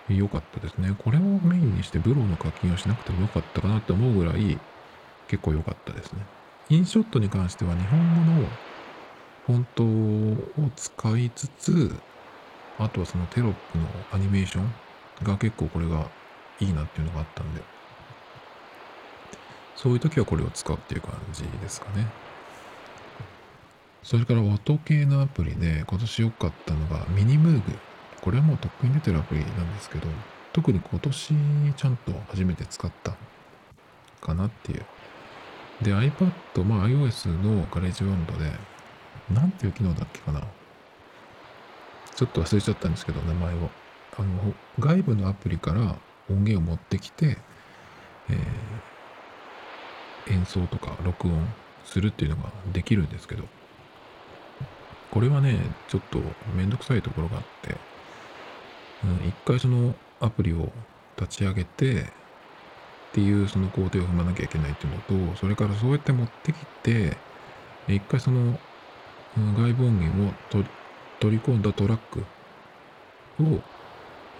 [0.08, 0.94] 良かったですね。
[0.98, 4.58] これをメインにしてブロの課金をしなくてもよかったかなって思うぐらい
[5.28, 6.26] 結構良かったですね。
[6.68, 8.48] インショットに関しては日本語の
[9.46, 11.96] フォントを使いつつ、
[12.78, 14.72] あとはそのテロップのアニメーション
[15.24, 16.08] が結構これが
[16.60, 17.62] いいなっていうのがあったんで、
[19.74, 22.06] そういう時はこれを使うっていう感じですかね。
[24.02, 27.62] それから音系のアプリで今年良かったのがミニムーグ。
[28.20, 30.06] これはもうとっくに出てるアプリなんですけど、
[30.52, 31.34] 特に今年
[31.76, 33.16] ちゃんと初めて使った
[34.20, 34.84] かなっていう。
[35.82, 38.52] で、iPad、まあ iOS の GarageBand で、
[39.34, 40.42] なんていう機能だっけかな。
[42.14, 43.70] ちょっと忘れちゃったんですけど、名前を。
[44.18, 45.96] あの、外部のアプリから
[46.30, 47.38] 音源を持ってきて、
[48.28, 51.46] えー、演奏とか録音
[51.84, 53.44] するっていうのができるんですけど、
[55.10, 56.20] これはね、ちょっと
[56.56, 57.76] めんどくさいところがあって、
[59.04, 60.70] うん、一回そのアプリを
[61.16, 67.16] 立ち上げて、っていうその工程を踏まなきゃいけないっていうのと、それからそうやって持ってきて、
[67.88, 68.58] 一回その
[69.36, 70.32] 外部音源を
[71.20, 72.20] 取り込んだトラック
[73.42, 73.60] を、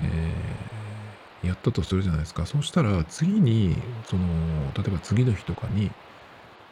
[0.02, 2.46] えー、やったとするじゃないですか。
[2.46, 3.76] そうしたら次に、
[4.06, 4.22] その、
[4.76, 5.90] 例えば次の日とかに、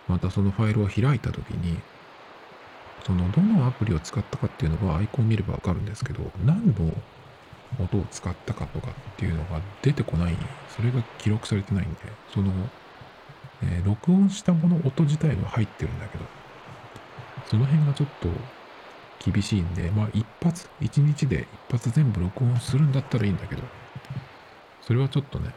[0.09, 1.79] またそのファイルを開いたときに、
[3.05, 6.93] そのどのアプリを使ったかっていうのはアイコン見ればわかるんですけど、何の
[7.83, 10.37] 音を使ったかとかっていうのが出てこない、
[10.69, 11.99] それが記録されてないんで、
[12.35, 12.53] その、
[13.63, 16.25] えー、録音したもの音自体は入ってるんだけど、
[17.51, 18.29] その辺がちょっと
[19.29, 23.63] 厳しいんで、まあ一発、一日で一発全部録音するんだったらいいんだけど、
[24.83, 25.51] それはちょっとね、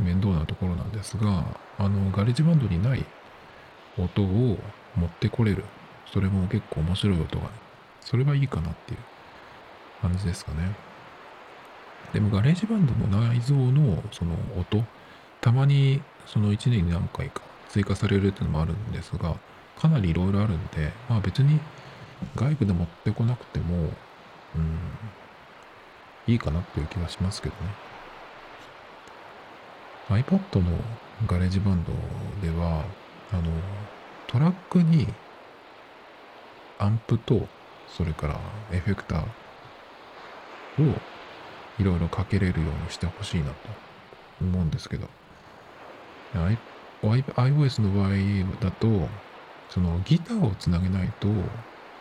[0.00, 1.44] 面倒なところなんですが、
[1.78, 3.04] あの、 GarageBand にない
[3.98, 4.58] 音を
[4.96, 5.64] 持ってこれる。
[6.10, 7.50] それも結構面白い音が、ね、
[8.00, 8.98] それはいいかなっていう
[10.00, 10.74] 感じですかね。
[12.14, 14.82] でもガレージバンドの内蔵のその音、
[15.42, 19.36] たまにその1年に何回か追加されるっていうのもあるんですが、
[19.78, 21.60] かなりいろいろあるんで、まあ別に
[22.36, 23.90] 外部で持ってこなくても、
[24.56, 24.78] うん、
[26.26, 27.60] いいかなっていう気がしますけどね。
[30.08, 30.78] iPad の
[31.26, 31.92] ガレージバンド
[32.46, 32.84] では、
[33.32, 33.42] あの、
[34.26, 35.06] トラックに
[36.78, 37.48] アンプと、
[37.88, 38.40] それから
[38.72, 39.24] エフェクターを
[41.78, 43.54] いろいろかけれるようにしてほしいなと
[44.40, 45.08] 思うんですけど、
[47.02, 48.10] iOS の場合
[48.60, 49.08] だと、
[49.74, 51.28] そのギターをつなげないと、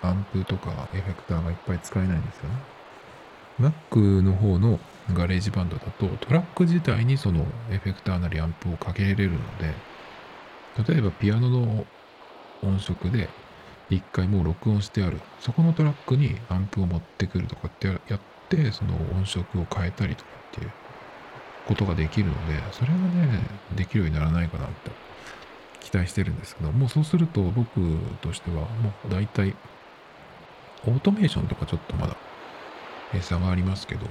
[0.04, 2.74] アンプとかエフェクターがいっぱい使えないんですよね。
[3.60, 4.80] Mac の方の
[5.14, 9.74] ガレージバンドだとトラック自体にそのエフェクターなりアンプをかけれるので
[10.92, 11.86] 例えばピアノの
[12.64, 13.30] 音色で
[13.90, 20.72] 一回もう録音してあるそこのトラックにアンプを持ってくるとかってやってその音色を変えたりとかっていう
[21.68, 23.40] ことができるのでそれがね
[23.76, 25.03] できるようにならないかなって
[25.84, 27.70] 期待してるんですけどもうそうすると僕
[28.22, 29.56] としてはもう大体
[30.88, 32.16] オートメーションとかちょっとまだ
[33.22, 34.08] 差がありますけど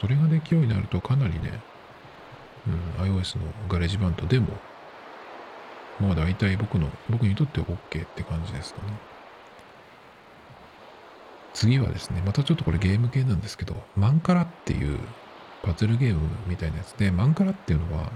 [0.00, 1.60] それができるようになるとかなりね、
[2.98, 4.46] うん、iOS のガレージバンドでも
[6.00, 8.92] まあ大体僕の、僕にとっては OK って感じですかね。
[11.52, 14.98] 次はですね、またちょっとこれゲーム系なんですけど、マンカラっていう
[15.62, 18.10] パズルゲームみたいなやつで、マンカラっていうのは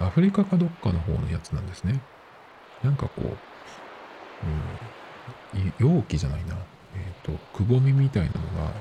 [0.00, 2.00] アフリカかどっかの方のやつなんですね。
[2.82, 3.26] なんかこう、
[5.56, 6.54] うん、容器じゃないな。
[6.94, 8.72] えっ、ー、と、くぼみみたいなのが、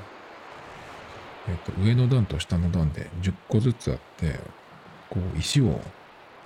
[1.48, 4.40] えっ、ー、と、上の段と下の段で10個ずつあって、
[5.10, 5.82] こう、石を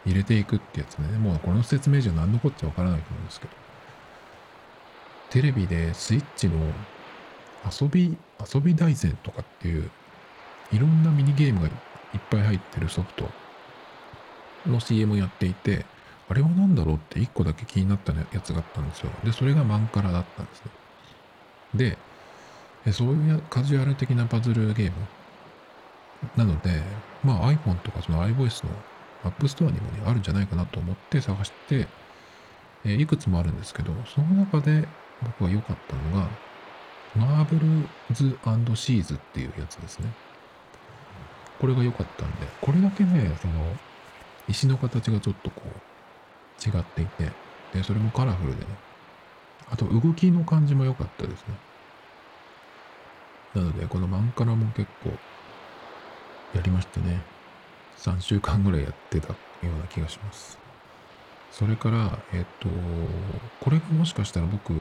[0.05, 1.17] 入れていくってやつね。
[1.17, 3.53] もうこの説明じゃ何のこっちゃわからないと思うんですけど。
[5.29, 6.57] テレビでスイッチの
[7.65, 8.17] 遊び、
[8.53, 9.89] 遊び大全とかっていう、
[10.71, 11.73] いろんなミニゲームがいっ
[12.29, 13.29] ぱい入ってるソフト
[14.65, 15.85] の CM やっていて、
[16.31, 19.09] あれは何だろうって1個だけ気になったやつがあったんですよ。
[19.25, 20.63] で、それがマンカラだったんです
[21.75, 21.97] ね。
[22.85, 24.91] で、そういうカジュアル的なパズルゲーム？
[26.37, 26.81] なので、
[27.21, 28.71] まあ iPhone とかその iOS の
[29.25, 31.85] App Store にもね、あるんじゃないかなと思って探して、
[32.85, 34.87] え、いくつもあるんですけど、その中で
[35.21, 36.29] 僕が良かったのが、
[37.13, 38.37] マーブルズ
[38.75, 40.07] シーズっていうやつですね。
[41.59, 43.53] これが良かったんで、これだけね、その、
[44.47, 45.90] 石の形がちょっとこう、
[46.65, 47.31] 違っていて、
[47.73, 48.67] で、それもカラフルでね。
[49.69, 51.55] あと、動きの感じも良かったですね。
[53.55, 55.09] なので、このマンカラも結構、
[56.53, 57.21] やりましたね。
[57.97, 60.57] 3週間ぐらいやってたような気がします。
[61.51, 62.69] それから、えっと、
[63.59, 64.73] これがもしかしたら僕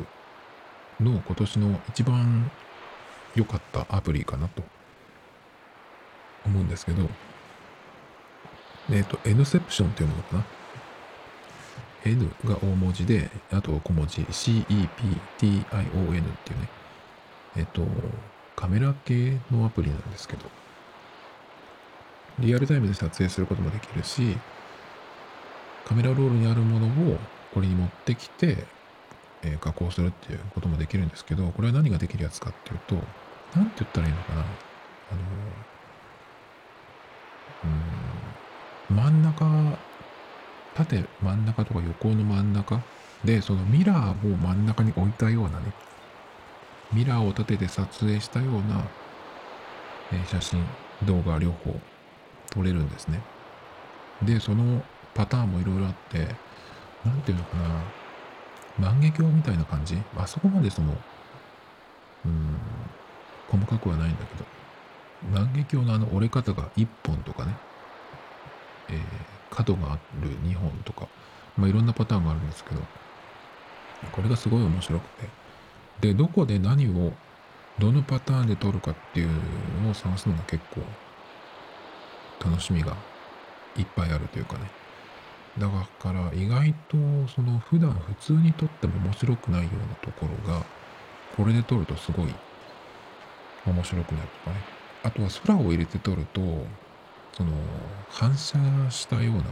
[1.01, 2.51] の今年の一番
[3.35, 4.63] 良かったアプリかなと
[6.47, 7.09] 思うんですけど、
[8.91, 10.45] えっと、N セプションっていうものかな。
[12.05, 16.69] N が大文字で、あと小文字 CEPTION っていうね、
[17.57, 17.87] えっと、
[18.57, 20.45] カメラ系のアプリなんですけど、
[22.39, 24.37] リアルタイムで撮影することもできるし、
[25.85, 27.19] カメラロールにあるものを
[27.53, 28.65] これに持ってきて、
[29.43, 32.95] えー、加工するっていうこともできるんですけど、これは何ができるやつかっていうと、
[33.55, 34.41] 何て言ったらいいのかな。
[34.41, 35.21] あの、
[38.93, 39.79] うん、真ん中、
[40.75, 42.81] 縦真ん中とか横の真ん中
[43.25, 45.73] で、そのミラーを真ん中に置いたようなね、
[46.93, 48.85] ミラーを立てて撮影したような、
[50.13, 50.65] え、写真、
[51.05, 51.79] 動画両方
[52.51, 53.21] 取れるんですね。
[54.23, 54.83] で、その
[55.15, 56.35] パターンもいろいろあって、
[57.05, 57.83] なんていうのかな、
[58.79, 59.97] 万華鏡みたいな感じ？
[60.17, 60.97] あそこまでその、
[62.25, 62.57] うん、
[63.49, 64.45] 細かくはないんだけど、
[65.33, 67.55] 万華鏡のあの折れ方が1本とかね、
[68.89, 68.99] えー、
[69.51, 71.09] 角がある2本とか、
[71.57, 72.81] まあ、いろんなパターンがあるんですけど、
[74.13, 75.29] これがすごい面白くて、
[76.01, 77.13] で、どこで何を、
[77.79, 79.29] どのパターンで撮るかっていう
[79.83, 80.83] のを探すのが結構
[82.45, 82.97] 楽しみが
[83.77, 84.71] いっぱいあるというかね。
[85.59, 86.97] だから意外と
[87.35, 90.65] その普段普通に撮っても面白くないようなところが
[91.37, 92.35] これで撮るとすごい
[93.67, 94.81] 面白くなるとかね。
[95.03, 96.41] あとは空を入れて撮ると
[97.37, 97.53] その
[98.09, 98.59] 反射
[98.91, 99.45] したような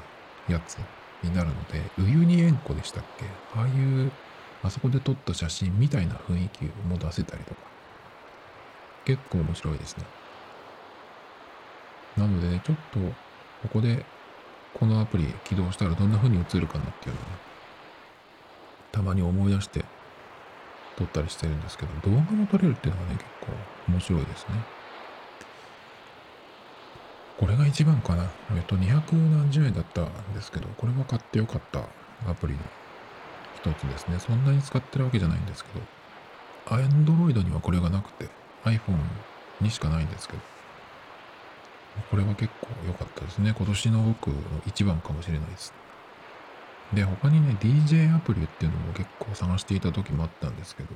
[0.48, 0.78] やつ
[1.22, 3.24] になるのでウユニ塩湖でしたっけ？
[3.56, 4.10] ああいう
[4.62, 7.60] あそこで撮った写真みたいな雰囲気も出せたりとか
[9.04, 10.04] 結構面白いですね。
[12.16, 13.14] なのでね、ちょっと、こ
[13.74, 14.04] こで、
[14.74, 17.30] このアプリ起動したらどんな風に映るかなっていうのをね、
[18.90, 19.84] たまに思い出して
[20.96, 23.52] 撮ったりしてるんですけど、動画も撮れるっていうのはね、結構
[23.92, 24.77] 面白いですね。
[27.38, 28.24] これが一番かな。
[28.56, 31.80] えっと、200何十円だったんですけど、これは買ってよかった
[32.28, 32.58] アプリの
[33.56, 34.18] 一つですね。
[34.18, 38.28] そんなに使ってるわけじゃないんですけど、Android にはこれがなくて、
[38.64, 38.98] iPhone
[39.60, 40.40] にしかないんですけど、
[42.10, 43.54] これは結構良かったですね。
[43.56, 44.36] 今年の僕の
[44.66, 45.72] 一番かもしれないです。
[46.92, 50.88] で、他にね、DJ アプリっていうのも結構探していた時もあったんですけど、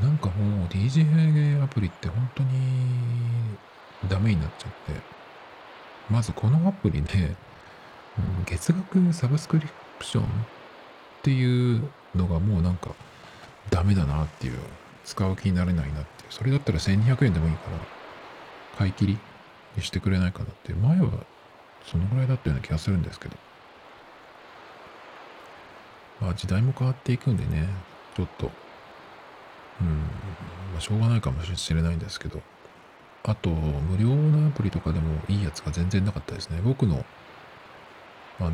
[0.00, 2.50] なんかもう DJ アプリって本当に
[4.08, 5.00] ダメになっちゃって、
[6.10, 7.34] まずこのアプリで、
[8.46, 9.66] 月額サブスクリ
[9.98, 10.26] プションっ
[11.22, 12.90] ていうのがもうなんか
[13.70, 14.58] ダメだなっていう
[15.04, 16.24] 使う気になれないなって。
[16.30, 17.78] それだったら1200円でもいいから、
[18.78, 19.18] 買い切り
[19.76, 20.72] にしてくれないかなって。
[20.74, 21.10] 前は
[21.86, 23.36] そのぐらいだったような気がするんですけど。
[26.20, 27.68] まあ時代も変わっていくんでね、
[28.16, 28.50] ちょっと、
[29.80, 29.88] うん、
[30.72, 32.40] まあしょうがないかもしれないんですけど、
[33.24, 36.60] あと、無料のアプリとかでもいいやつが全然なかったですね。
[36.64, 37.04] 僕の、
[38.40, 38.52] あの、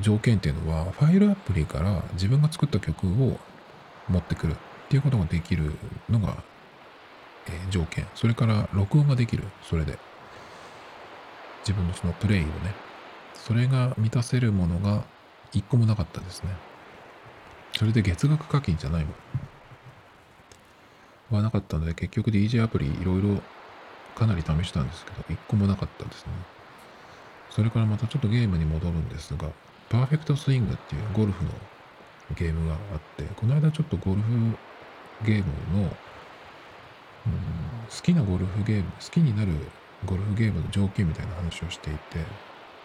[0.00, 3.38] 条件っていうのは、ファイルアプリから自分が作った曲を
[4.08, 4.56] 持ってくるっ
[4.90, 5.72] ていうことができる
[6.10, 6.36] のが、
[7.46, 8.06] えー、条件。
[8.14, 9.44] それから録音ができる。
[9.62, 9.98] それで。
[11.60, 12.50] 自分のそのプレイをね。
[13.34, 15.02] それが満たせるものが
[15.52, 16.50] 一個もなかったですね。
[17.72, 19.14] それで月額課金じゃないもん。
[21.30, 23.40] はなかったので、結局 DJ アプリいろいろ
[24.14, 26.32] かなり試したんですけど、一個もなかったですね。
[27.50, 29.48] それからまたちょっとゲームに戻るんですが、
[29.88, 31.50] パーフェクトスイングっていうゴルフの
[32.36, 34.56] ゲームがあって、この間ちょっとゴルフ
[35.24, 35.94] ゲームの、うん、好
[38.02, 39.52] きなゴルフゲーム、好きになる
[40.04, 42.18] ゴルフゲームの条件みたいな話をしていて、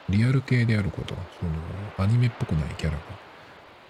[0.10, 1.52] リアル系であること、その
[1.98, 3.04] アニメっぽくないキャラが。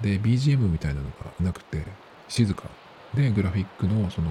[0.02, 1.84] で、BGM みたいなのがなくて、
[2.28, 2.64] 静か。
[3.14, 4.30] で、グラフィックのその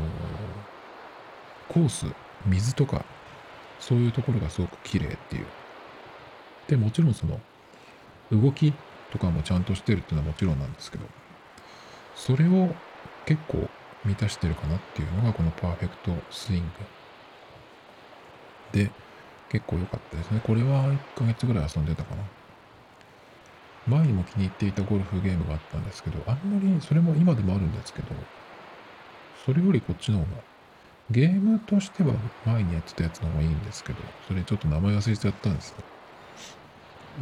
[1.68, 2.06] コース
[2.46, 3.04] 水とか、
[3.80, 5.46] そういうところがすごく綺麗っていう。
[6.68, 7.40] で、もちろんその、
[8.30, 8.72] 動き
[9.10, 11.04] とかもちゃんとしてるっていうのはもちろんなんですけど、
[12.14, 12.74] それを
[13.24, 13.68] 結構
[14.04, 16.62] 満たしてるかなっていうのがこのパーフェクトスイン
[18.72, 18.78] グ。
[18.78, 18.90] で、
[19.48, 20.40] 結構良かったですね。
[20.44, 22.22] これは1ヶ月ぐらい遊んでたかな。
[23.86, 28.08] 前にも気に入っていたゴルフゲームがあったんですけど、あんまり、それも今でもあるんですけど、
[29.46, 30.42] それよりこっちの方が
[31.10, 35.76] ゲームとしては前にやってたやつの方がいいんですけど、それちょっと名前忘れちゃったんですよ。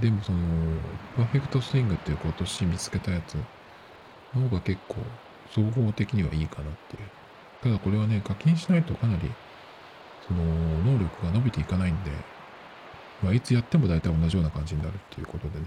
[0.00, 0.38] でもその、
[1.16, 3.34] パーフェクトスイングっていう今年見つけたやつ
[4.34, 4.96] の方が結構
[5.50, 7.08] 総合的にはいいかなっていう。
[7.62, 9.30] ただこれはね、課金しないとかなり、
[10.26, 10.42] その、
[10.84, 12.10] 能力が伸びていかないんで、
[13.22, 15.66] まあ、いつやっても大体同じような感じになるっていうことでね、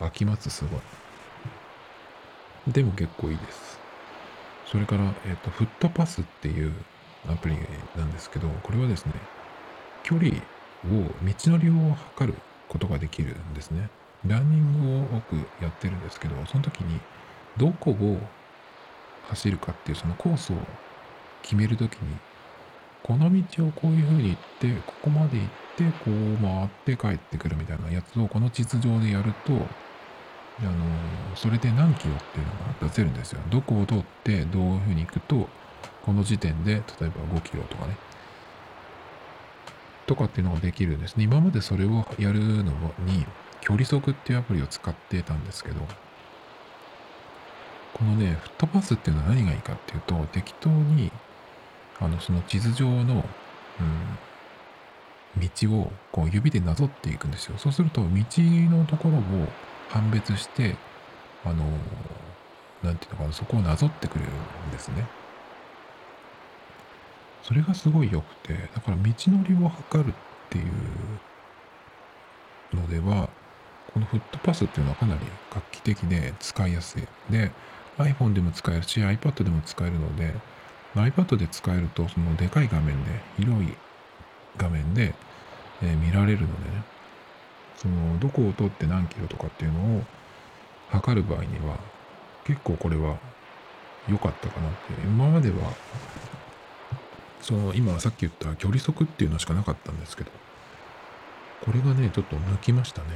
[0.00, 0.80] 飽きますすごい。
[2.72, 3.80] でも結構いいです。
[4.66, 6.72] それから、えっ、ー、と、フットパスっていう
[7.28, 7.56] アプリ
[7.96, 9.12] なんですけど、これはですね、
[10.02, 10.34] 距離を、
[11.22, 13.88] 道のりを測ることができるんですね。
[14.26, 17.00] ランニングを僕やってるんですけど、その時に
[17.56, 18.18] どこを
[19.28, 20.56] 走るかっていうそのコースを
[21.42, 22.16] 決める時に、
[23.02, 29.52] この道をこういう風に行って、ここまで行って、こう回って帰ってくるみたいなやつをこの地図上でやると、
[30.60, 30.72] あの、
[31.34, 33.40] それで何キロっていうのが出せるんですよ。
[33.50, 35.48] どこを通ってどういう風に行くと、
[36.04, 37.96] この時点で、例えば5キロとかね、
[40.06, 41.24] とかっていうのができるんですね。
[41.24, 42.72] 今までそれをやるの
[43.06, 43.24] に、
[43.60, 45.80] 距離測っていうアプリを使ってたんですけど、
[47.94, 51.12] このね、フットパスっていうのは何がいいかっていうと、適当に、
[52.00, 53.24] あの、その地図上の、
[55.36, 57.56] うん、道をこう指でなぞっていくんですよ。
[57.58, 59.22] そうすると、道のところを
[59.88, 60.76] 判別して、
[61.44, 61.64] あの、
[62.82, 65.06] なんていうのかな、そこをなぞってくれるんですね。
[67.42, 70.14] それがすごい良くて、だから道のりを測るっ
[70.48, 70.66] ていう
[72.76, 73.28] のでは、
[73.92, 75.20] このフットパスっていうのはかなり
[75.50, 77.02] 画期的で使いやすい。
[77.30, 77.50] で、
[77.98, 80.34] iPhone でも使えるし、iPad でも使えるので、
[80.94, 83.76] iPad で使えると、そのでかい画面で、広い
[84.56, 85.14] 画面で、
[85.82, 86.84] え、見られるのでね、
[87.76, 90.04] その、どこを通って何キロとかっていうのを
[90.88, 91.78] 測る場合には、
[92.44, 93.18] 結構これは
[94.06, 94.92] 良かったかなって。
[95.02, 95.76] 今までは
[97.42, 100.30] その今さっき言った距離測っていうのしかなかったんですけど、
[101.64, 103.08] これがね、ちょっと抜きましたね。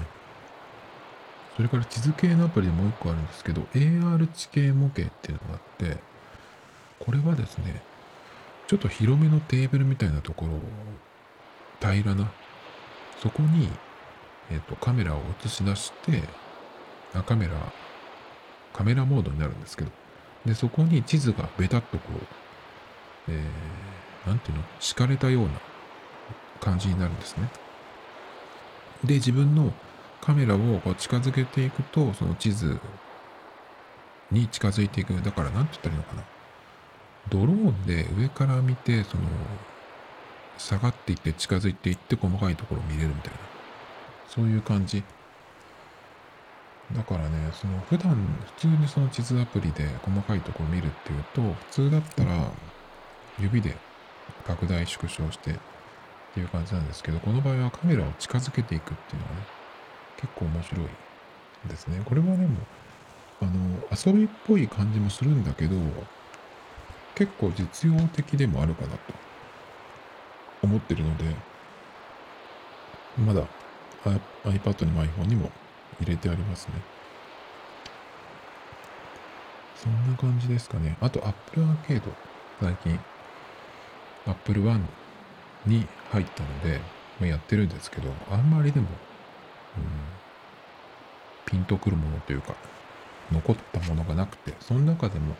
[1.56, 5.98] それから地図系のアプリでもう一個あるんですけど、AR 地形模型っていうのがあって、
[6.98, 7.82] これはですね、
[8.66, 10.60] ちょっと広めのテーブルみたいなところを
[11.80, 12.30] 平らな、
[13.22, 13.70] そこに、
[14.50, 16.22] えっ、と、カメラを映し出して、
[17.14, 17.54] あ、カメラ、
[18.72, 19.90] カメラモードになるんですけど、
[20.44, 22.10] で、そこに地図がベタっとこ
[23.28, 23.42] う、えー、
[24.26, 25.50] なんていうの、敷かれたような
[26.60, 27.48] 感じになるんですね。
[29.04, 29.72] で、自分の
[30.20, 32.78] カメラをこう近づけていくと、その地図
[34.32, 35.12] に近づいていく。
[35.22, 36.22] だから、なんて言ったらいいのかな？
[37.28, 39.22] ドローンで上から見て、その、
[40.58, 43.38] 下がっていって近づいていって細かいところを見れるみたいな。
[44.28, 45.02] そういう感じ。
[46.94, 48.14] だからね、その普段、
[48.56, 52.50] 普通にその地図アプリで細かいところを見るっていうと、普通だったら
[53.38, 53.76] 指で
[54.46, 55.54] 拡大縮小してっ
[56.34, 59.42] ていう感じなんですけど、この場合はカメラを近づけていくっていうのはね、
[60.16, 60.86] 結構面白い
[61.68, 62.00] ですね。
[62.04, 62.58] これはでも、
[63.40, 63.50] あの、
[63.90, 65.76] 遊びっぽい感じもするんだけど、
[67.14, 68.98] 結構実用的でもあるかなと
[70.62, 71.24] 思ってるので、
[73.18, 73.42] まだ
[74.44, 75.50] iPad にも iPhone にも
[76.00, 76.74] 入れてありますね。
[79.74, 80.96] そんな感じですかね。
[81.00, 82.02] あと Apple Arcade、
[82.60, 82.98] 最近
[84.26, 84.80] Apple One
[85.66, 86.80] に入ったので、
[87.20, 88.86] まあ、やってるんですけど、あんまりでも、
[89.76, 89.84] うん、
[91.46, 92.54] ピンとくるものというか、
[93.32, 95.34] 残ったものがなくて、その中でも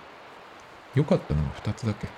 [0.95, 2.09] 良かったのが2つだけ。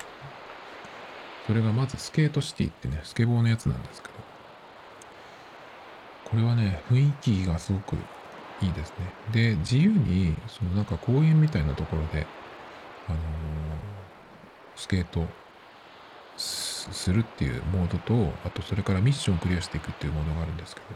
[1.47, 4.15] それがまずスケートシティってね、スケボーのやつなんですけど、
[6.25, 7.97] これはね、雰囲気がすごく
[8.61, 8.97] いいですね。
[9.33, 12.27] で、自由に、そのなんか公園みたいなところで、
[13.09, 13.21] あのー、
[14.77, 15.27] スケート
[16.39, 20.87] するっていうモードと、あとそれからミッションをクリアしていくっていうモードがあるんですけど。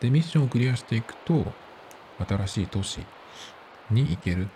[0.00, 1.52] で、ミッションをクリアしていくと、
[2.26, 3.00] 新しい都市
[3.90, 4.48] に行けるよ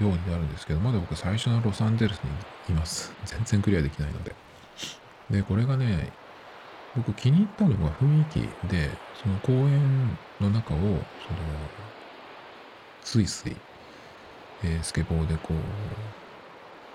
[0.00, 2.20] うになるんですけど、まだ僕最初のロサンゼルス
[2.68, 3.12] にいます。
[3.24, 4.34] 全然クリアできないので。
[5.30, 6.12] で、これがね、
[6.96, 8.90] 僕気に入ったのが雰囲気で、
[9.20, 10.98] その公園の中を、その、
[13.02, 13.56] スイスイ、
[14.62, 15.56] えー、スケボーでこう、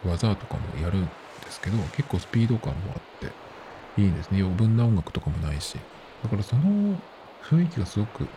[0.05, 1.11] 技とかもやるんで
[1.49, 4.41] すけど、結構スピード感もあって、いいですね。
[4.41, 5.77] 余分な音楽とかもないし。
[6.23, 6.99] だからその
[7.43, 8.27] 雰囲気がすごく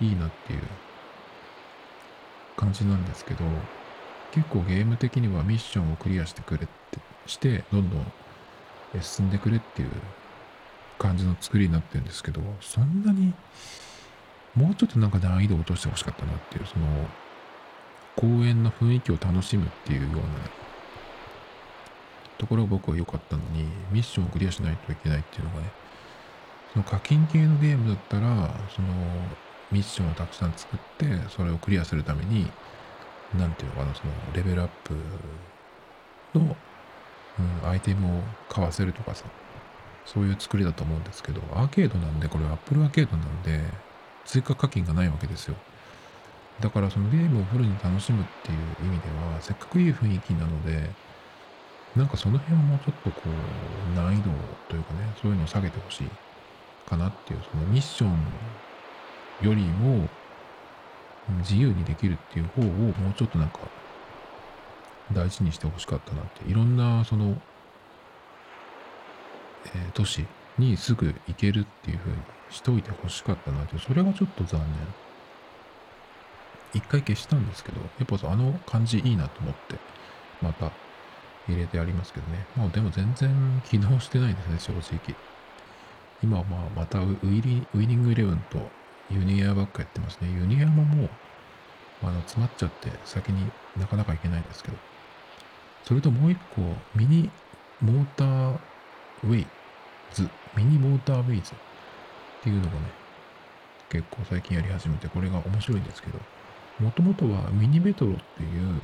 [0.00, 0.60] いいなっていう
[2.56, 3.44] 感じなんですけど、
[4.32, 8.06] 結構ゲーム的にはミッションをクリアしてくれって、して、どんどん
[9.00, 9.90] 進んでくれっていう
[10.98, 13.32] 感じの作りになってるんですけど、そんなに、
[14.54, 16.86] もうちょっとなんか難易度を落としてほしかったなっていう、その、
[18.16, 20.22] 公園の雰囲気を楽しむっていうような
[22.38, 25.70] ところが僕は良かったのに、ミッションをクリアしないといけないっていうのがね、
[26.72, 28.88] その課金系のゲームだったら、その、
[29.70, 32.50] ミッションをたくさん作って、それをクリアするために、
[33.38, 34.94] なんていうのかな、その、レベルアップ
[36.38, 36.56] の、
[37.62, 39.24] うん、アイテムを買わせるとかさ、
[40.04, 43.60] そういう作りだと思うんですけど、アーケードなんで、これ Apple アーケードなんで、
[44.24, 45.56] 追加課金がないわけですよ。
[46.60, 50.90] だからそのゲームをフルに楽しむっていう意味では、せっかくいい雰囲気なので、
[51.96, 54.30] なんかその辺はもうちょっとこう、難易度
[54.68, 56.08] というかね、そういうのを下げてほしい
[56.88, 60.08] かなっていう、そのミッションよりも
[61.38, 63.58] 自由にできるっていう方をもうちょっとなんか
[65.12, 67.36] 大事にしてほしかったなって、いろんなその
[69.66, 70.24] えー、都市
[70.58, 72.18] にすぐ行けるっていう風に
[72.50, 74.68] しといてほしかったなって、それがちょっと残念。
[76.74, 79.76] 一回消したんですけど、やっぱあの感じいいなと思って、
[80.40, 80.70] また
[81.48, 82.46] 入れてありますけどね。
[82.56, 85.14] まあでも全然機能してないですね、正直。
[86.22, 88.70] 今はまあまたウィリウィニングイレブンと
[89.10, 90.30] ユニエアばっかやってますね。
[90.30, 91.10] ユニエアももう、
[92.04, 94.76] あの、詰まっちゃって先になかなか行けないですけど。
[95.84, 96.62] それともう一個、
[96.94, 97.30] ミニ
[97.80, 98.58] モーター
[99.24, 99.46] ウェイ
[100.12, 101.54] ズ、ミニモーターウェイズっ
[102.42, 102.78] ていうのがね、
[103.90, 106.18] 結構最近やり始めて、これが面白いんですけど、
[106.80, 108.80] もともとはミニメトロっていう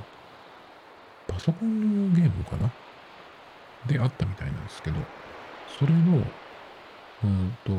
[1.27, 2.71] パソコンのゲームかな？
[3.87, 4.97] であったみたいなんですけど、
[5.79, 6.23] それの、
[7.25, 7.73] うんと、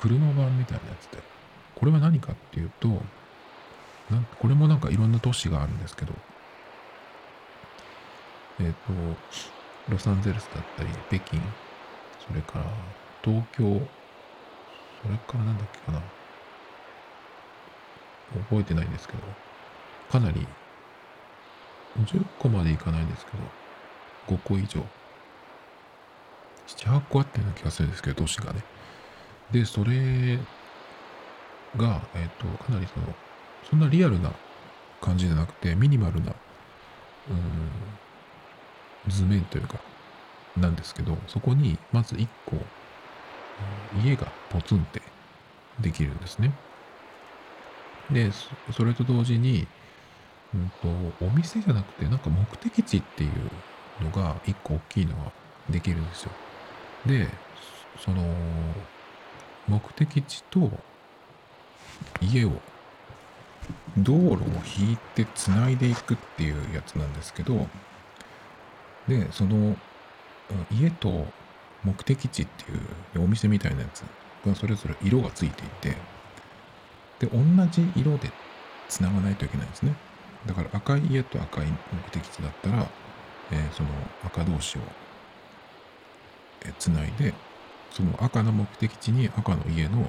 [0.00, 1.18] 車版みたいなやつで、
[1.74, 2.88] これは何かっていうと、
[4.10, 6.12] なんこれもなんかいろんな都市があるんですけど、
[8.60, 9.20] えっ、ー、と、
[9.88, 11.40] ロサンゼルスだったり、北京、
[12.26, 12.64] それから
[13.22, 13.64] 東京、
[15.02, 16.00] それからなんだっけかな？
[18.32, 19.20] 覚えてないんですけど、
[20.10, 20.46] かなり、
[22.04, 24.84] 10個までいかないんですけど、5個以上、
[26.66, 28.62] 7、8個あったような気がするんですけど、都市がね。
[29.52, 30.38] で、それ
[31.76, 33.14] が、えっ、と、かなりその、
[33.70, 34.32] そんなリアルな
[35.00, 36.34] 感じじゃなくて、ミニマルな、
[37.30, 37.34] う
[39.08, 39.78] ん、図面というか、
[40.56, 42.56] なんですけど、そこにまず1個、
[44.04, 45.02] 家がポツンって
[45.80, 46.52] できるんですね。
[48.10, 48.30] で、
[48.72, 49.66] それと同時に、
[50.54, 55.32] うんと、お店じゃなくて、なんか目的地っていうのが1個大きいのが
[55.70, 56.30] できるんですよ。
[57.06, 57.28] で、
[58.04, 58.22] その、
[59.66, 60.70] 目的地と
[62.20, 62.52] 家を
[63.96, 64.36] 道路を
[64.78, 67.66] 引いてつないでいくっていうやつなんですけど、
[69.08, 69.76] で、その
[70.70, 71.26] 家と
[71.82, 72.74] 目的地ってい
[73.20, 74.02] うお店みたいなやつ
[74.46, 75.96] がそれぞれ色がついていて、
[77.24, 77.38] で、同
[77.70, 78.30] じ色で
[78.88, 79.94] 繋がないといけないんですね。
[80.46, 81.76] だから赤い家と赤い目
[82.10, 82.86] 的地だったら、
[83.50, 83.88] えー、その
[84.24, 84.80] 赤同士を、
[86.78, 87.34] つないで、
[87.90, 90.08] その赤の目的地に赤の家の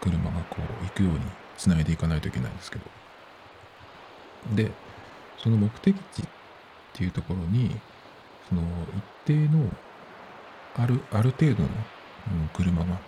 [0.00, 1.20] 車がこう行くように
[1.56, 2.84] つないでいかないといけないんですけど。
[4.54, 4.70] で、
[5.38, 6.26] その目的地っ
[6.92, 7.76] ていうところに、
[8.48, 8.62] その
[9.26, 9.68] 一定の、
[10.76, 11.68] ある、ある程度の、
[12.52, 12.98] 車が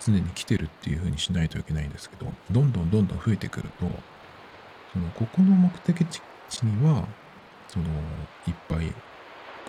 [0.00, 3.86] 常に来てるっていう風にしないといけないんですけど、どんどんどんどん増えてくると、
[4.92, 6.20] その、ここの目的地
[6.62, 7.06] には、
[7.68, 7.86] その、
[8.46, 8.92] いっぱい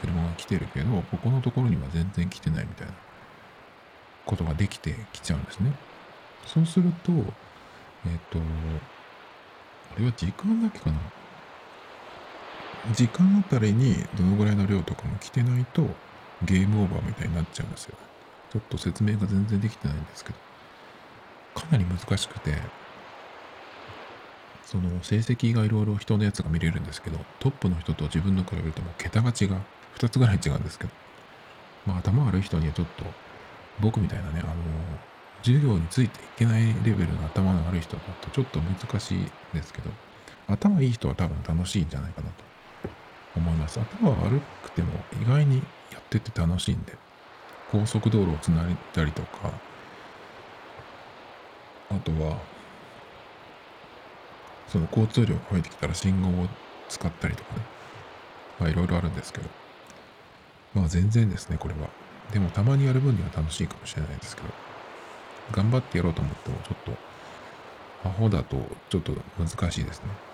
[0.02, 2.94] 車が来てるけど、ここのところには全然来てないみたいな
[4.26, 5.74] ことができてきちゃうんですね。
[6.46, 7.24] そうすると、えっ、
[8.30, 10.98] と、あれは時間だけかな？
[12.94, 15.84] 時間あたりにどのぐらいの量とかも来てないと
[16.44, 17.98] ゲームオーバーみたいになっちゃうんですよ。
[18.52, 20.38] ちょっと説明が全然できてないんですけど、
[21.56, 22.56] かなり難しくて、
[24.64, 29.62] その成績がいろいろ人のやつが見れるんですけど、トップの人と自分の比べるともう桁が違う。
[29.98, 30.92] 2つぐらい違うんですけど、
[31.86, 33.04] まあ頭悪い人にはちょっと、
[33.80, 34.54] 僕みたいなね、あの、
[35.42, 39.90] 授業についていけないレベルの頭の悪い人だとちょっと難しいんですけど、
[40.48, 42.44] 頭いい人は多分楽しいんじゃないかなと
[43.36, 43.80] 思います。
[43.80, 44.92] 頭悪くても
[45.22, 45.58] 意外に
[45.92, 46.98] やってて楽しいんで、
[47.72, 49.52] 高速道路をつないだりとか、
[51.90, 52.38] あとは、
[54.68, 56.48] その交通量が増えてきたら信号を
[56.90, 57.62] 使ったりとかね、
[58.60, 59.50] まあいろいろあるんですけど、
[60.74, 61.90] まあ全然ですね、これは。
[62.32, 64.50] でもたまにやる分には楽しいかもしれないですけど、
[65.52, 66.78] 頑張ってやろうと思ってもちょっ
[68.04, 68.58] と、アホだと
[68.90, 70.27] ちょっと難しいですね。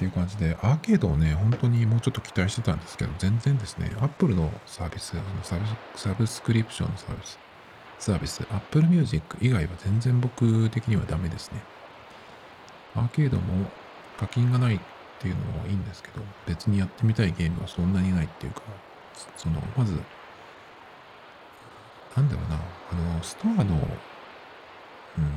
[0.00, 7.38] っていう感じで、アーケードをね、本当にもうちょっと期待してたんですけど、全然ですね、Apple のサービス、サブサブスクリプションのサービス、
[7.98, 11.60] サービス、Apple Music 以外は全然僕的にはダメですね。
[12.96, 13.70] アーケードも
[14.18, 14.80] 課金がないっ
[15.18, 18.62] ていうのもいいんですけど、別にやってみたいゲームはそんなにないっていうか、
[19.36, 20.00] その、まず、
[22.16, 23.74] なんだろうな、あの、ストアの、
[25.18, 25.28] うん、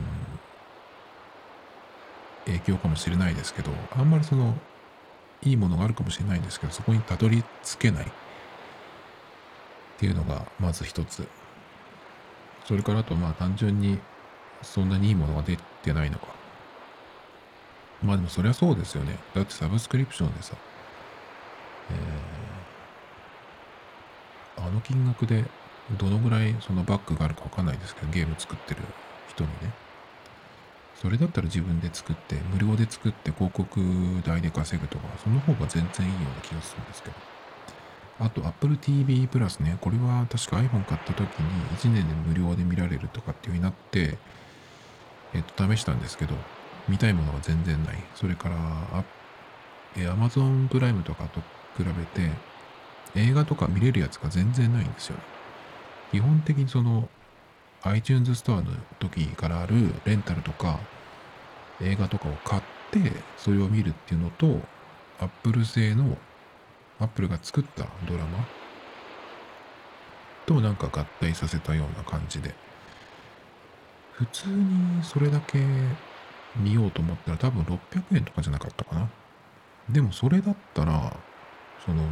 [2.54, 4.56] 影響かもしれないですけど、あんまりその、
[5.42, 8.08] いいものがあるかもしれないんですけど、そこにたどり着けないっ
[9.98, 11.28] ていうのが、まず一つ。
[12.66, 14.00] それからあと、まあ単純に、
[14.62, 16.28] そんなにいいものが出てないのか。
[18.02, 19.18] まあでもそりゃそうですよね。
[19.34, 20.56] だってサブスクリプションでさ、
[24.58, 25.46] えー、あの金額で
[25.98, 28.82] どのぐらいそのバックがあるかわかんないですけど、ゲーム作ってる
[29.30, 29.83] 人にね。
[31.04, 33.82] それだったら自分で作って、無料で作って広告
[34.26, 37.16] 代で稼ぐとか、その方が全然いいような気がするんですけど。
[38.20, 44.18] あと Apple TV プラスね、これは確か iPhone 買った時に1年で無料で見られるとかっていう風になって、
[45.34, 46.36] えっと、試したんですけど、
[46.88, 47.98] 見たいものが全然ない。
[48.16, 48.56] それから、
[49.98, 51.42] え Amazon プライムとかと
[51.78, 52.32] 比べて、
[53.16, 55.24] 映画とか見れるやつが全然ないんですよね。
[56.14, 57.10] 基本的にその
[57.84, 60.80] iTunes ストアの時からあるレンタルとか
[61.82, 62.62] 映画とかを買っ
[62.92, 63.00] て
[63.38, 64.60] それを見るっていうのと
[65.20, 66.18] Apple 製の
[67.00, 68.46] Apple が作ったドラマ
[70.46, 72.54] となんか合体させたような感じで。
[74.14, 75.60] 普通にそれだけ
[76.56, 77.80] 見ようと思ったら多分600
[78.16, 79.10] 円とかじゃなかったかな。
[79.90, 81.18] でもそれだったら
[81.86, 82.04] その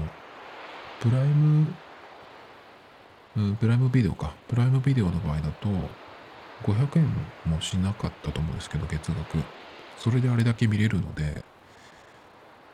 [0.99, 1.73] プライム
[3.37, 4.33] うん、プライムビデオか。
[4.47, 5.69] プライムビデオの場合だと、
[6.63, 7.07] 500円
[7.45, 9.37] もしなかったと思うんですけど、月額。
[9.97, 11.43] それであれだけ見れるので、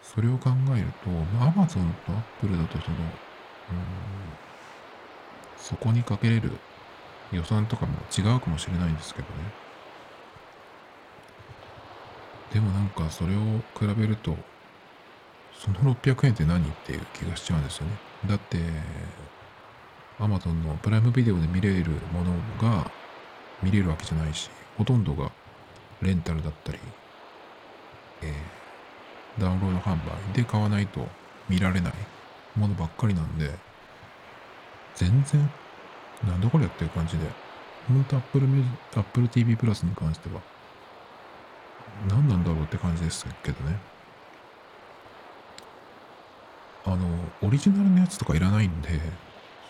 [0.01, 3.07] それを考えると、まあ、Amazon と Apple だとその、うん、
[5.57, 6.51] そこにかけれる
[7.31, 9.33] 予算とかも違うかもしれないんですけどね。
[12.53, 13.39] でもなんかそれを
[13.77, 14.35] 比べると、
[15.53, 17.91] その600円って何っていう気がしちゃうんですよね。
[18.25, 18.57] だって、
[20.19, 22.89] Amazon のプライムビデオで見れるものが
[23.61, 25.31] 見れるわけじゃないし、ほとんどが
[26.01, 26.79] レンタルだったり、
[28.21, 31.07] えー、ダウンロード販売で買わないと
[31.49, 31.93] 見られない
[32.55, 33.51] ものばっかりなんで、
[34.95, 35.49] 全然、
[36.27, 37.25] なんだこれっていう感じで、
[37.87, 38.47] 本当 Apple,
[38.95, 40.41] Apple TV プラスに関しては、
[42.09, 43.77] 何なんだろうって感じですけどね。
[46.85, 46.97] あの、
[47.41, 48.99] オリジナルのやつとかいらないんで、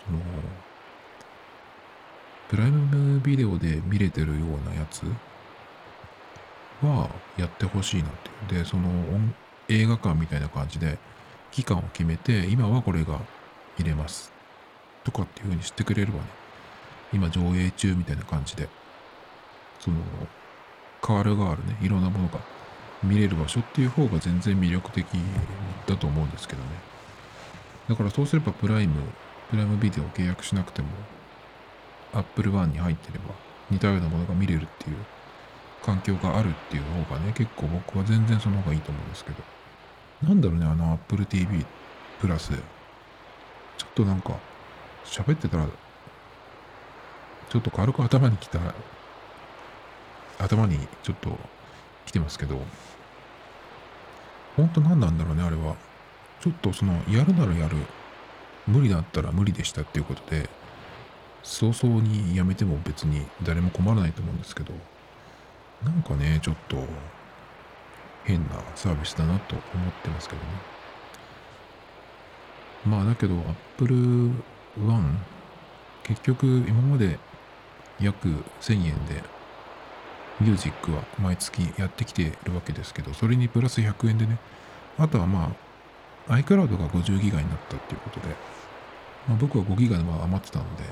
[0.07, 0.19] その、
[2.49, 5.03] プライムビデオで見れてるようなやつ
[6.81, 8.11] はやってほしいなっ
[8.47, 8.63] ていう。
[8.63, 8.89] で、その
[9.67, 10.97] 映画館みたいな感じで
[11.51, 13.19] 期間を決めて、今はこれが
[13.77, 14.31] 見れます。
[15.03, 16.21] とかっていう風にしてくれればね、
[17.13, 18.69] 今上映中みたいな感じで、
[19.79, 19.97] その、
[21.05, 22.39] 変わる変わるね、いろんなものが
[23.03, 25.05] 見れる場所っていう方が全然魅力的
[25.85, 26.67] だと思うんですけどね。
[27.89, 29.01] だからそうすればプライム
[29.49, 30.89] プライムビデオを契約しなくても
[32.13, 33.35] Apple One に入ってれば
[33.69, 34.97] 似たようなものが見れるっていう
[35.83, 39.37] 環境があるっていう方がね結構僕は全然その方がいいと思うんですけど
[40.23, 41.63] なんだろうね、あの Apple TV
[42.19, 42.49] プラス。
[42.49, 44.33] ちょっとなんか、
[45.05, 45.67] 喋ってたら、
[47.49, 48.59] ちょっと軽く頭にきた、
[50.39, 51.37] 頭にちょっと
[52.07, 52.59] 来てますけど、
[54.55, 55.75] 本当何なんだろうね、あれは。
[56.41, 57.77] ちょっとその、やるならやる。
[58.67, 60.49] 無理だったら無理でしたっていうことで、
[61.43, 64.73] 早々にやめても別に誰も困らないと思うんですけど、
[65.83, 66.77] なんかね、ちょっと
[68.25, 70.47] 変なサービスだなと思ってますけどね。
[72.85, 73.35] まあだけど
[73.77, 74.31] Apple
[74.85, 75.17] One
[76.03, 77.19] 結局今まで
[77.99, 78.29] 約
[78.61, 79.23] 1000円で
[80.39, 84.37] ミュージックは毎月やってきてるわけですけど、それにプラス100円でね、
[84.97, 85.55] あとはま
[86.27, 88.35] あ iCloud が50ギガになったっていうことで、
[89.27, 90.83] まあ、僕は5ギガで余ってたので、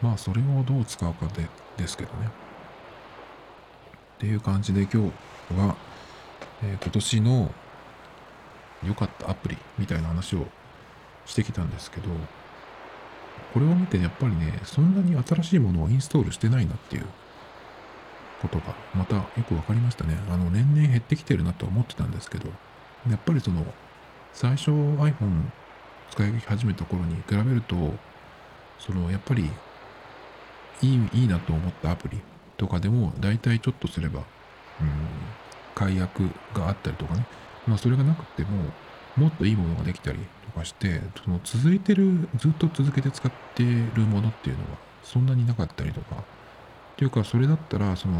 [0.00, 2.28] まあそれをどう使うかでですけどね。
[4.16, 4.98] っていう感じで今日
[5.56, 5.76] は、
[6.62, 7.52] えー、今年の
[8.84, 10.46] 良かったアプリみたいな話を
[11.26, 12.08] してきたんですけど、
[13.52, 17.06] これを見てやっぱりね、そんなに新しいものをインストールしてないなっていう
[18.42, 20.16] ことがまたよく分かりましたね。
[20.30, 22.48] あの、年々減ってきてるなと思ってたんですけど、
[23.08, 23.64] やっぱりその、
[24.32, 25.50] 最初 iPhone
[26.10, 27.76] 使い始めた頃に比べると、
[28.78, 29.50] その、やっぱり、
[30.82, 32.20] いい、いいなと思ったアプリ
[32.56, 34.20] とかでも、大体ちょっとすれば、
[34.80, 34.88] うん、
[35.74, 36.22] 解約
[36.54, 37.26] があったりとかね、
[37.66, 38.48] まあそれがなくても、
[39.16, 44.70] もっといいものができたりとかして、その続いてる、ずっと続けて使ってるものっていうのは、
[45.02, 46.22] そんなになかったりとか、っ
[46.96, 48.18] ていうか、それだったら、その、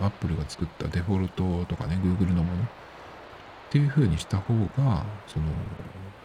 [0.00, 2.68] アップルが作ったデフォルトとかね、Google のもの
[3.68, 5.46] っていう風にした方が、その、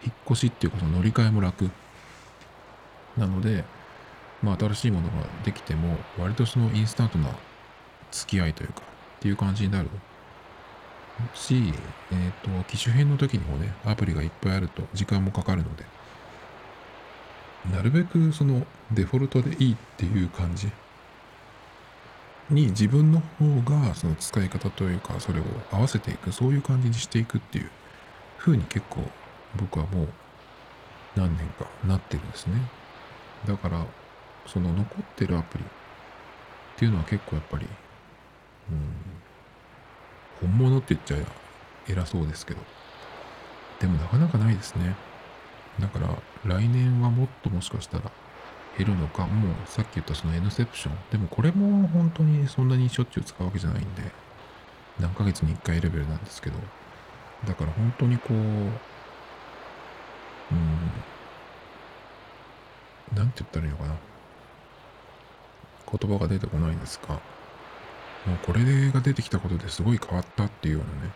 [0.03, 1.69] 引っ越しっていうか、その乗り換えも楽。
[3.17, 3.63] なので、
[4.41, 7.29] まあ、新しいものができても、割とそのインスタントな
[8.11, 8.81] 付き合いというか、
[9.17, 9.89] っていう感じになる
[11.33, 11.73] し、
[12.11, 15.85] えっ、ー、と、機種変の時にもね、アプリがいっぱいあると時間もかかるので、
[17.73, 20.71] なるべくそのデフォルトでいいっていう感じ
[22.49, 27.69] に自分の方がその使い方というかそれを合わせていくそういう感じにしていくっていう
[28.37, 29.01] 風に結構
[29.59, 30.07] 僕はもう
[31.15, 32.55] 何年かなってるんですね。
[33.47, 33.85] だから
[34.45, 35.67] その残ってるアプリっ
[36.77, 37.65] ていうのは結構やっぱり
[38.71, 38.73] う
[40.45, 41.17] ん本物って言っちゃ
[41.87, 42.59] 偉そうですけど。
[43.79, 44.95] でもなかなかないですね。
[45.79, 46.09] だから
[46.45, 48.11] 来年はもっともしかしたら
[48.77, 50.95] 減るのか、もうさっき言ったその N セプション。
[51.11, 54.03] でもこれも本当にそんなにしょっちゅう使うわけじゃないんで、
[54.99, 56.57] 何ヶ月に1回レベルなんですけど、
[57.47, 58.71] だから本当にこう、うん、
[63.15, 63.95] なんて言ったらいいのかな。
[65.91, 71.11] 言葉が出てこないんですが、もうこれが出てきたことですごい変わったっていうようなね、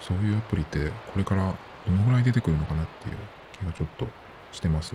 [0.00, 1.54] そういうアプリってこれから
[1.86, 3.16] どのぐらい出てくるのかなっていう
[3.52, 4.06] 気がちょっと
[4.52, 4.94] してます。